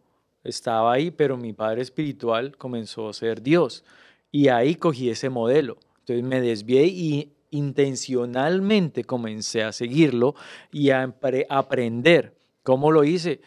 [0.44, 3.84] estaba ahí, pero mi padre espiritual comenzó a ser Dios.
[4.32, 5.78] Y ahí cogí ese modelo.
[6.00, 10.36] Entonces me desvié y intencionalmente comencé a seguirlo
[10.72, 11.14] y a
[11.50, 12.34] aprender.
[12.64, 13.42] ¿Cómo lo hice?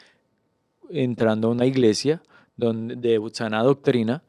[0.91, 2.23] Entrando a una iglesia
[2.57, 4.23] donde, de sana doctrina,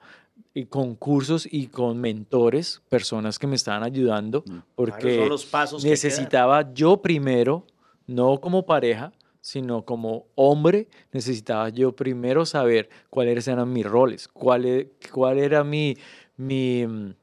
[0.57, 4.43] y con cursos y con mentores, personas que me estaban ayudando,
[4.75, 7.67] porque son los pasos necesitaba yo primero,
[8.07, 9.11] no como pareja,
[9.45, 15.95] sino como hombre, necesitaba yo primero saber cuáles eran mis roles, cuál, cuál era mi,
[16.35, 17.13] mi, mm,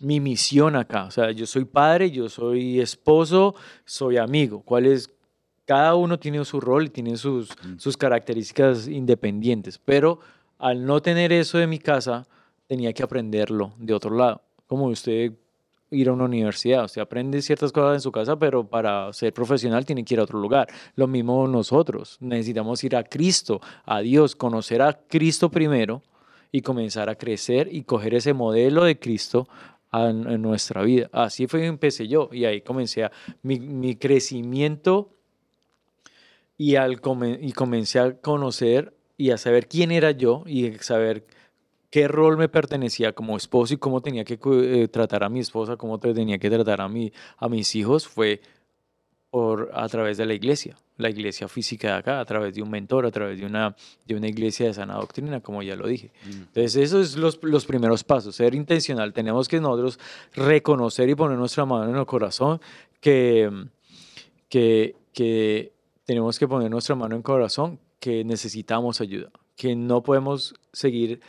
[0.00, 1.04] mi misión acá.
[1.04, 3.54] O sea, yo soy padre, yo soy esposo,
[3.86, 4.60] soy amigo.
[4.60, 5.08] ¿Cuál es?
[5.64, 7.48] Cada uno tiene su rol y tiene sus,
[7.78, 10.20] sus características independientes, pero
[10.58, 12.28] al no tener eso de mi casa,
[12.66, 14.42] tenía que aprenderlo de otro lado.
[14.66, 15.32] Como usted
[15.92, 19.84] ir a una universidad, usted aprende ciertas cosas en su casa, pero para ser profesional
[19.84, 20.68] tiene que ir a otro lugar.
[20.96, 26.02] Lo mismo nosotros, necesitamos ir a Cristo, a Dios, conocer a Cristo primero
[26.50, 29.48] y comenzar a crecer y coger ese modelo de Cristo
[29.90, 31.08] a- en nuestra vida.
[31.12, 33.12] Así fue que empecé yo y ahí comencé a,
[33.42, 35.10] mi, mi crecimiento
[36.58, 37.00] y, al
[37.40, 41.24] y comencé a conocer y a saber quién era yo y saber
[41.92, 45.76] qué rol me pertenecía como esposo y cómo tenía que eh, tratar a mi esposa,
[45.76, 48.40] cómo te- tenía que tratar a, mi, a mis hijos fue
[49.30, 52.70] por, a través de la iglesia, la iglesia física de acá, a través de un
[52.70, 53.76] mentor, a través de una,
[54.06, 56.10] de una iglesia de sana doctrina, como ya lo dije.
[56.24, 59.12] Entonces, esos son los, los primeros pasos, ser intencional.
[59.12, 59.98] Tenemos que nosotros
[60.34, 62.58] reconocer y poner nuestra mano en el corazón
[63.00, 63.50] que,
[64.48, 65.72] que, que
[66.04, 71.20] tenemos que poner nuestra mano en el corazón que necesitamos ayuda, que no podemos seguir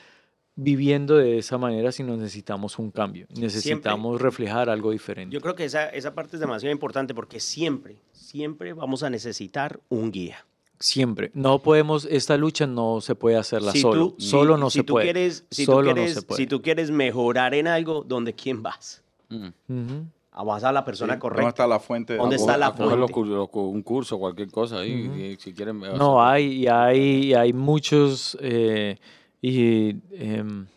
[0.56, 5.34] viviendo de esa manera si no necesitamos un cambio, necesitamos reflejar algo diferente.
[5.34, 9.80] Yo creo que esa, esa parte es demasiado importante porque siempre, siempre vamos a necesitar
[9.90, 10.46] un guía.
[10.80, 11.32] Siempre.
[11.34, 14.10] No podemos, esta lucha no se puede hacerla Si solo.
[14.10, 15.06] tú- solo si- no si se puede.
[15.06, 16.42] quieres- si, solo tú quieres, no se puede.
[16.42, 19.02] si tú quieres mejorar en algo, ¿dónde quién vas?
[19.30, 19.48] Mm.
[20.36, 21.42] Ah, Vas a la persona Sí, correcta.
[21.44, 22.14] ¿Dónde está la fuente?
[22.14, 22.98] de ¿Dónde está la los fuente?
[22.98, 25.80] los un curso, cualquier cosa ahí, si quieren.
[25.80, 28.98] No, hay, y hay, y hay muchos, eh,
[29.44, 30.68] y, em,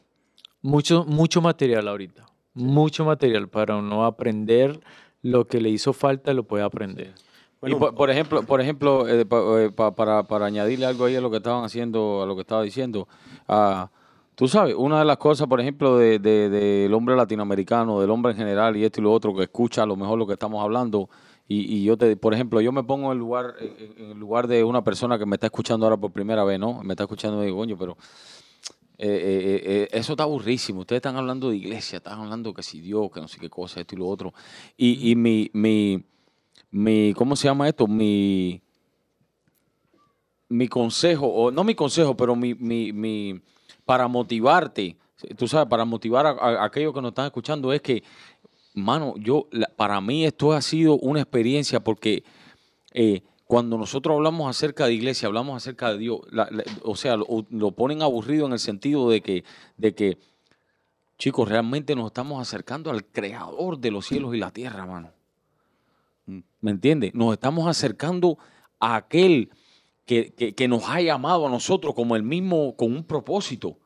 [0.61, 2.27] mucho, mucho material ahorita.
[2.55, 4.81] Mucho material para uno aprender
[5.23, 7.15] lo que le hizo falta, lo puede aprender.
[7.61, 11.05] Bueno, y por, por ejemplo, por ejemplo eh, pa- eh, pa- para, para añadirle algo
[11.05, 13.07] ahí a lo que estaban haciendo, a lo que estaba diciendo,
[13.47, 13.89] ah,
[14.35, 18.33] tú sabes, una de las cosas, por ejemplo, de- de- del hombre latinoamericano, del hombre
[18.33, 20.61] en general y esto y lo otro, que escucha a lo mejor lo que estamos
[20.63, 21.09] hablando,
[21.49, 24.19] y, y yo te, por ejemplo, yo me pongo en el lugar, en, en el
[24.19, 26.83] lugar de una persona que me está escuchando ahora por primera vez, ¿no?
[26.83, 27.97] Me está escuchando y digo, coño, pero
[28.99, 30.81] eh, eh, eh, eso está aburrísimo.
[30.81, 33.81] Ustedes están hablando de iglesia, están hablando que si Dios, que no sé qué cosa,
[33.81, 34.33] esto y lo otro.
[34.77, 36.03] Y, y mi, mi,
[36.71, 37.87] mi, ¿cómo se llama esto?
[37.87, 38.63] Mi,
[40.49, 43.41] mi consejo, o no mi consejo, pero mi, mi, mi
[43.85, 44.97] para motivarte,
[45.37, 48.03] tú sabes, para motivar a, a- a aquellos que nos están escuchando es que,
[48.75, 52.23] mano, yo, la- para mí esto ha sido una experiencia porque
[52.93, 56.21] eh, cuando nosotros hablamos acerca de iglesia, hablamos acerca de Dios,
[56.83, 59.45] o sea, lo, ponen aburrido en el sentido de que,
[59.77, 60.19] de que,
[61.17, 65.11] chicos, realmente nos estamos acercando al creador de los cielos y la tierra, mano.
[66.61, 67.15] ¿Me entiendes?
[67.15, 68.37] Nos estamos acercando
[68.81, 69.51] a aquel
[70.07, 73.79] que, que- que nos ha llamado a nosotros como el mismo, con un propósito.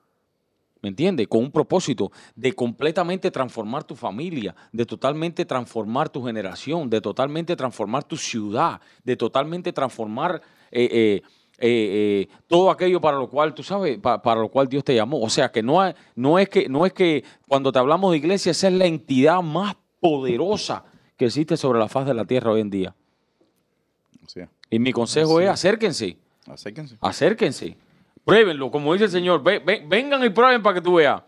[0.83, 1.29] ¿Me entiendes?
[1.29, 7.55] Con un propósito de completamente transformar tu familia, de totalmente transformar tu generación, de totalmente
[7.55, 11.23] transformar tu ciudad, de totalmente transformar eh, eh,
[11.59, 15.21] eh, todo aquello para lo cual, tú sabes, pa- para lo cual Dios te llamó.
[15.21, 18.17] O sea, que no, hay- no, es que no es que cuando te hablamos de
[18.17, 20.85] iglesia, esa es la entidad más poderosa
[21.19, 22.95] que existe sobre la faz de la tierra hoy en día.
[24.27, 26.17] Sí, Y mi consejo es acérquense,
[26.47, 26.97] acérquense.
[27.03, 27.77] acérquense.
[28.31, 29.43] Pruébenlo, como dice el Señor.
[29.43, 31.23] Ve- ve- vengan y prueben para que tú veas.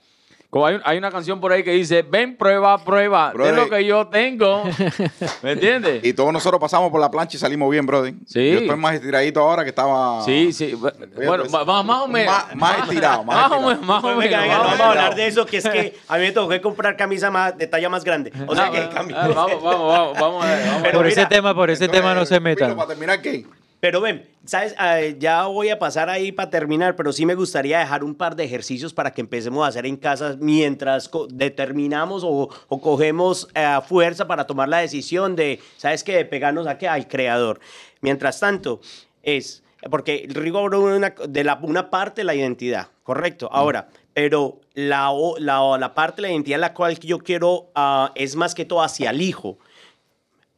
[0.50, 3.54] Como hay, hay una canción por ahí que dice, ven, prueba, prueba de Brother.
[3.56, 4.64] lo que yo tengo.
[5.42, 6.04] ¿Me entiendes?
[6.04, 8.12] Y todos nosotros pasamos por la plancha y salimos bien, brother.
[8.26, 8.50] Sí.
[8.52, 10.22] Yo estoy más estiradito ahora que estaba.
[10.26, 10.74] Sí, sí.
[10.74, 12.34] Bueno, pues, ma- ma- más o menos.
[12.34, 13.66] Más, más estirado, más, Más o estirado.
[13.70, 14.24] menos, más o Pues, menos.
[14.30, 16.32] venga, venga, más no vamos a hablar de eso, que es que a mí me
[16.32, 18.30] tocó comprar camisa más, de talla más grande.
[18.46, 19.16] O sea Ah, que ah, cambio.
[19.18, 21.88] ah, Vamos, vamos, vamos, vamos a ver, vamos a Pero por ese tema, por ese
[21.88, 22.76] tema no se metan.
[22.76, 23.46] Para terminar, ¿qué?
[23.82, 24.76] Pero ven, ¿sabes?
[24.78, 28.36] Ah, ya voy a pasar ahí para terminar, pero sí me gustaría dejar un par
[28.36, 33.80] de ejercicios para que empecemos a hacer en casa mientras determinamos o, o cogemos eh,
[33.88, 36.14] fuerza para tomar la decisión de, ¿sabes qué?
[36.14, 36.86] De pegarnos a qué?
[36.86, 37.58] Al creador.
[38.02, 38.80] Mientras tanto,
[39.24, 43.48] es, porque Rigo habló de una, de la, una parte de la identidad, correcto.
[43.50, 48.36] Ahora, pero la, la, la parte de la identidad la cual yo quiero ah, es
[48.36, 49.58] más que todo hacia el hijo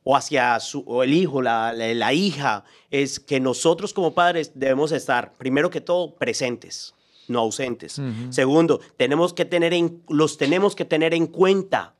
[0.05, 4.52] o hacia su, o el hijo, la, la- la hija, es que nosotros como padres
[4.55, 6.94] debemos estar, primero que todo, presentes,
[7.26, 7.98] no ausentes.
[8.30, 11.94] Segundo, tenemos que tener en, los tenemos que tener en cuenta.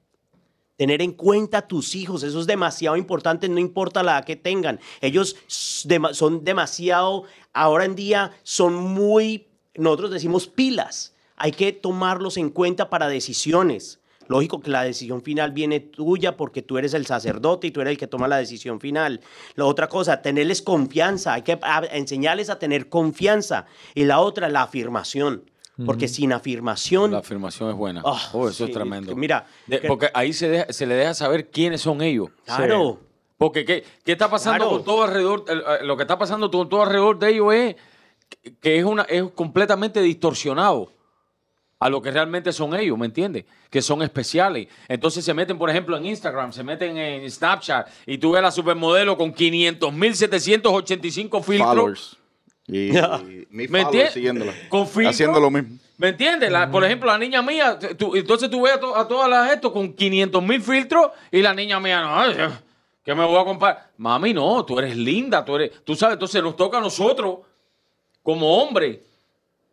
[0.77, 4.35] Tener en cuenta a tus hijos, eso es demasiado importante, no importa la edad que
[4.35, 4.81] tengan.
[5.01, 9.47] Ellos son demasiado, ahora en día son muy,
[9.77, 11.15] nosotros decimos pilas.
[11.37, 14.01] Hay que tomarlos en cuenta para decisiones.
[14.29, 17.93] Lógico que la decisión final viene tuya porque tú eres el sacerdote y tú eres
[17.93, 19.21] el que toma la decisión final.
[19.55, 21.59] La otra cosa, tenerles confianza, hay que
[21.93, 23.67] enseñarles a tener confianza.
[23.95, 25.51] Y la otra, la afirmación.
[25.87, 27.11] Porque sin afirmación...
[27.11, 28.01] La afirmación es buena.
[28.05, 29.17] Ah, oh, eso sí, es tremendo.
[29.17, 32.29] mira, De- que- porque ahí se, deja- se le deja saber quiénes son ellos.
[32.45, 33.01] Claro.
[33.37, 34.71] Porque ¿qué, qué está pasando Claro.
[34.77, 35.45] con todo alrededor?
[35.49, 37.77] eh, Lo que está pasando con todo alrededor de ellos es
[38.41, 40.93] que- que es, una, es completamente distorsionado
[41.81, 43.45] a lo que realmente son ellos, ¿me entiendes?
[43.71, 44.69] Que son especiales.
[44.89, 48.43] Entonces se meten, por ejemplo, en Instagram, se meten en Snapchat y tú ves a
[48.43, 51.69] la supermodelo con 500.785 filtros.
[51.69, 52.17] Followers.
[52.67, 54.53] Y, y mis ¿Me followers siguiéndola.
[54.69, 54.87] Con.
[55.07, 55.79] Haciendo lo mismo.
[55.97, 56.51] ¿Me entiendes?
[56.51, 59.53] La- por ejemplo, la niña mía, tú- entonces tú ves a, to- a todas las
[59.53, 62.53] esto con 500 mil filtros y la niña mía, no,
[63.05, 63.91] ¿qué me voy a comprar?
[63.99, 67.39] Mami, no, tú eres linda, tú eres, tú sabes, entonces nos toca a nosotros,
[68.25, 68.99] como hombres,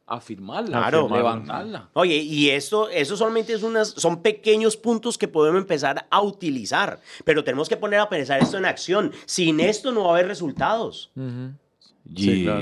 [0.08, 1.08] afirmarla, Claro.
[1.10, 1.90] levantarla.
[1.94, 7.00] Oye, y esto, eso solamente es unas, son pequeños puntos que podemos empezar a utilizar,
[7.24, 9.12] pero tenemos que poner a pensar esto en acción.
[9.26, 11.12] Sin esto no va a haber resultados.
[12.16, 12.62] Sí, claro.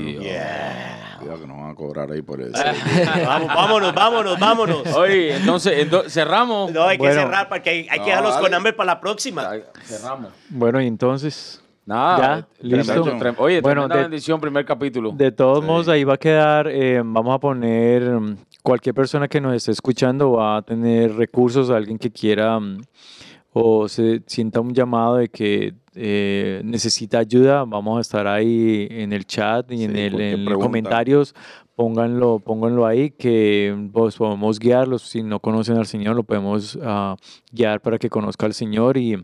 [1.18, 2.52] Cuidado que nos van a cobrar ahí por eso.
[3.26, 4.86] Vamos, vámonos, vámonos, vámonos.
[4.94, 6.70] Oye, entonces, ento- cerramos.
[6.72, 8.46] No, hay que cerrar porque hay, hay No, que dejarlos dale.
[8.46, 9.50] con hambre para la próxima.
[9.82, 10.32] Cerramos.
[10.50, 11.60] Bueno, y entonces,
[11.90, 13.02] Nada, Ya, listo.
[13.02, 15.10] tremendo, Oye, Bueno, de- bendición, primer capítulo.
[15.10, 15.66] de todos Sí.
[15.66, 19.72] modos, ahí va a quedar, eh, vamos a poner, mm, cualquier persona que nos esté
[19.72, 22.78] escuchando va a tener recursos, alguien que quiera mm,
[23.52, 29.12] o se sienta un llamado de que eh, necesita ayuda, vamos a estar ahí en
[29.12, 31.34] el chat y en, el, en los comentarios.
[31.74, 35.02] Pónganlo, pónganlo ahí, que pues, podemos guiarlos.
[35.02, 37.16] Si no conocen al Señor, lo podemos ah,
[37.50, 39.16] guiar para que conozca al Señor y,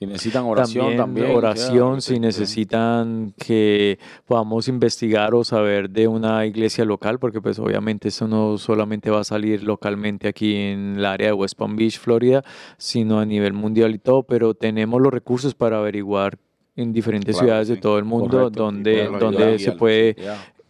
[0.00, 1.36] si necesitan oración también, también.
[1.36, 2.20] oración, si sí.
[2.20, 8.56] necesitan que podamos investigar o saber de una iglesia local, porque pues obviamente eso no
[8.56, 12.42] solamente va a salir localmente aquí en el área de West Palm Beach, Florida,
[12.78, 16.38] sino a nivel mundial y todo, pero tenemos los recursos para averiguar
[16.76, 17.80] en diferentes Claro, ciudades de sí.
[17.82, 18.62] todo el mundo Correcto.
[18.64, 20.16] donde, donde ayudar, se puede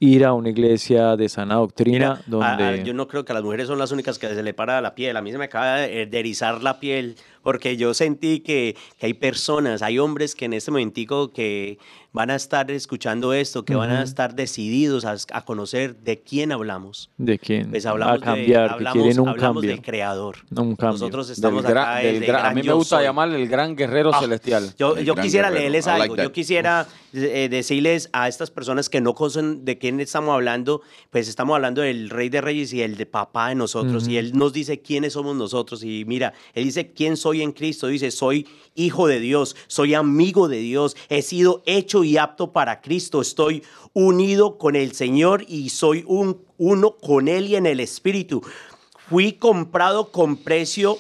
[0.01, 2.85] ir a una iglesia de sana doctrina, Mira, a- a- donde...
[2.85, 5.17] yo no creo que las mujeres son las únicas que se le para la piel.
[5.17, 9.07] A mí se me acaba de de erizar la piel porque yo sentí que, que
[9.07, 11.79] hay personas, hay hombres que en este momentico que
[12.13, 16.51] van a estar escuchando esto, que van a estar decididos a, a conocer de quién
[16.51, 17.09] hablamos.
[17.19, 19.71] de quién Pues a hablamos, cambiar, de, hablamos, que quieren un hablamos cambio.
[19.71, 20.37] del creador.
[20.51, 20.93] Un cambio.
[20.99, 23.05] Nosotros estamos acá del gran- a mí me gusta soy.
[23.05, 24.75] llamarle el gran guerrero Ah, celestial.
[24.77, 25.61] Yo, quisiera guerrero.
[25.71, 26.17] leerles like algo.
[26.17, 26.23] that.
[26.25, 31.29] yo quisiera eh, decirles a estas personas que no conocen de quién estamos hablando, pues
[31.29, 34.09] estamos hablando del Rey de Reyes y el de Papá de nosotros.
[34.09, 35.85] Y Él nos dice quiénes somos nosotros.
[35.85, 37.87] Y mira, Él dice quién soy en Cristo.
[37.87, 42.81] Dice, soy hijo de Dios, soy amigo de Dios, he sido hecho y apto para
[42.81, 43.63] Cristo, estoy
[43.93, 48.43] unido con el Señor y soy un, uno con Él y en el Espíritu.
[49.09, 50.99] Fui comprado con precio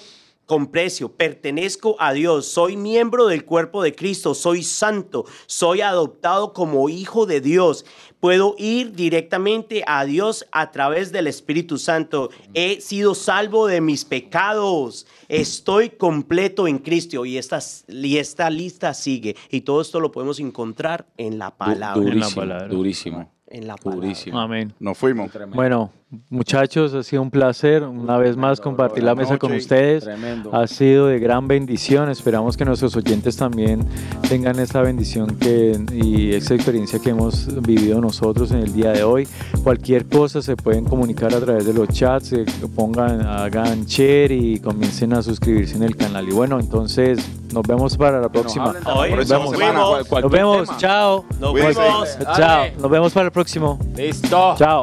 [0.50, 6.52] con precio, pertenezco a Dios, soy miembro del cuerpo de Cristo, soy santo, soy adoptado
[6.52, 7.86] como hijo de Dios,
[8.18, 14.04] puedo ir directamente a Dios a través del Espíritu Santo, he sido salvo de mis
[14.04, 20.10] pecados, estoy completo en Cristo y esta, y esta lista sigue y todo esto lo
[20.12, 21.94] podemos encontrar en la Du- palabra.
[22.02, 22.68] en la durísimo, palabra.
[22.68, 23.32] durísimo.
[23.50, 24.00] En la palabra.
[24.06, 24.38] Purísimo.
[24.40, 24.72] Amén.
[24.78, 25.30] Nos fuimos.
[25.30, 25.56] Tremendo.
[25.56, 25.90] Bueno,
[26.28, 30.04] muchachos, ha sido un placer una vez más compartir la mesa con ustedes.
[30.04, 30.54] Tremendo.
[30.54, 32.08] Ha sido de gran bendición.
[32.10, 33.84] Esperamos que nuestros oyentes también
[34.28, 39.02] tengan esa bendición que, y esa experiencia que hemos vivido nosotros en el día de
[39.02, 39.26] hoy.
[39.64, 42.44] Cualquier cosa se pueden comunicar a través de los chats, eh,
[42.74, 46.28] pongan, hagan share y comiencen a suscribirse en el canal.
[46.28, 47.18] Y bueno, entonces
[47.52, 48.72] nos vemos para la nos próxima.
[48.72, 49.50] Nos vemos.
[49.50, 49.80] semana.
[49.82, 50.66] Cual- cualquier Nos vemos.
[50.68, 50.78] tema.
[50.78, 51.24] Chao.
[51.40, 51.74] Nos vemos.
[52.36, 52.64] Chao.
[52.80, 53.78] Nos vemos para el próximo.
[53.96, 54.54] Listo.
[54.58, 54.82] Chao.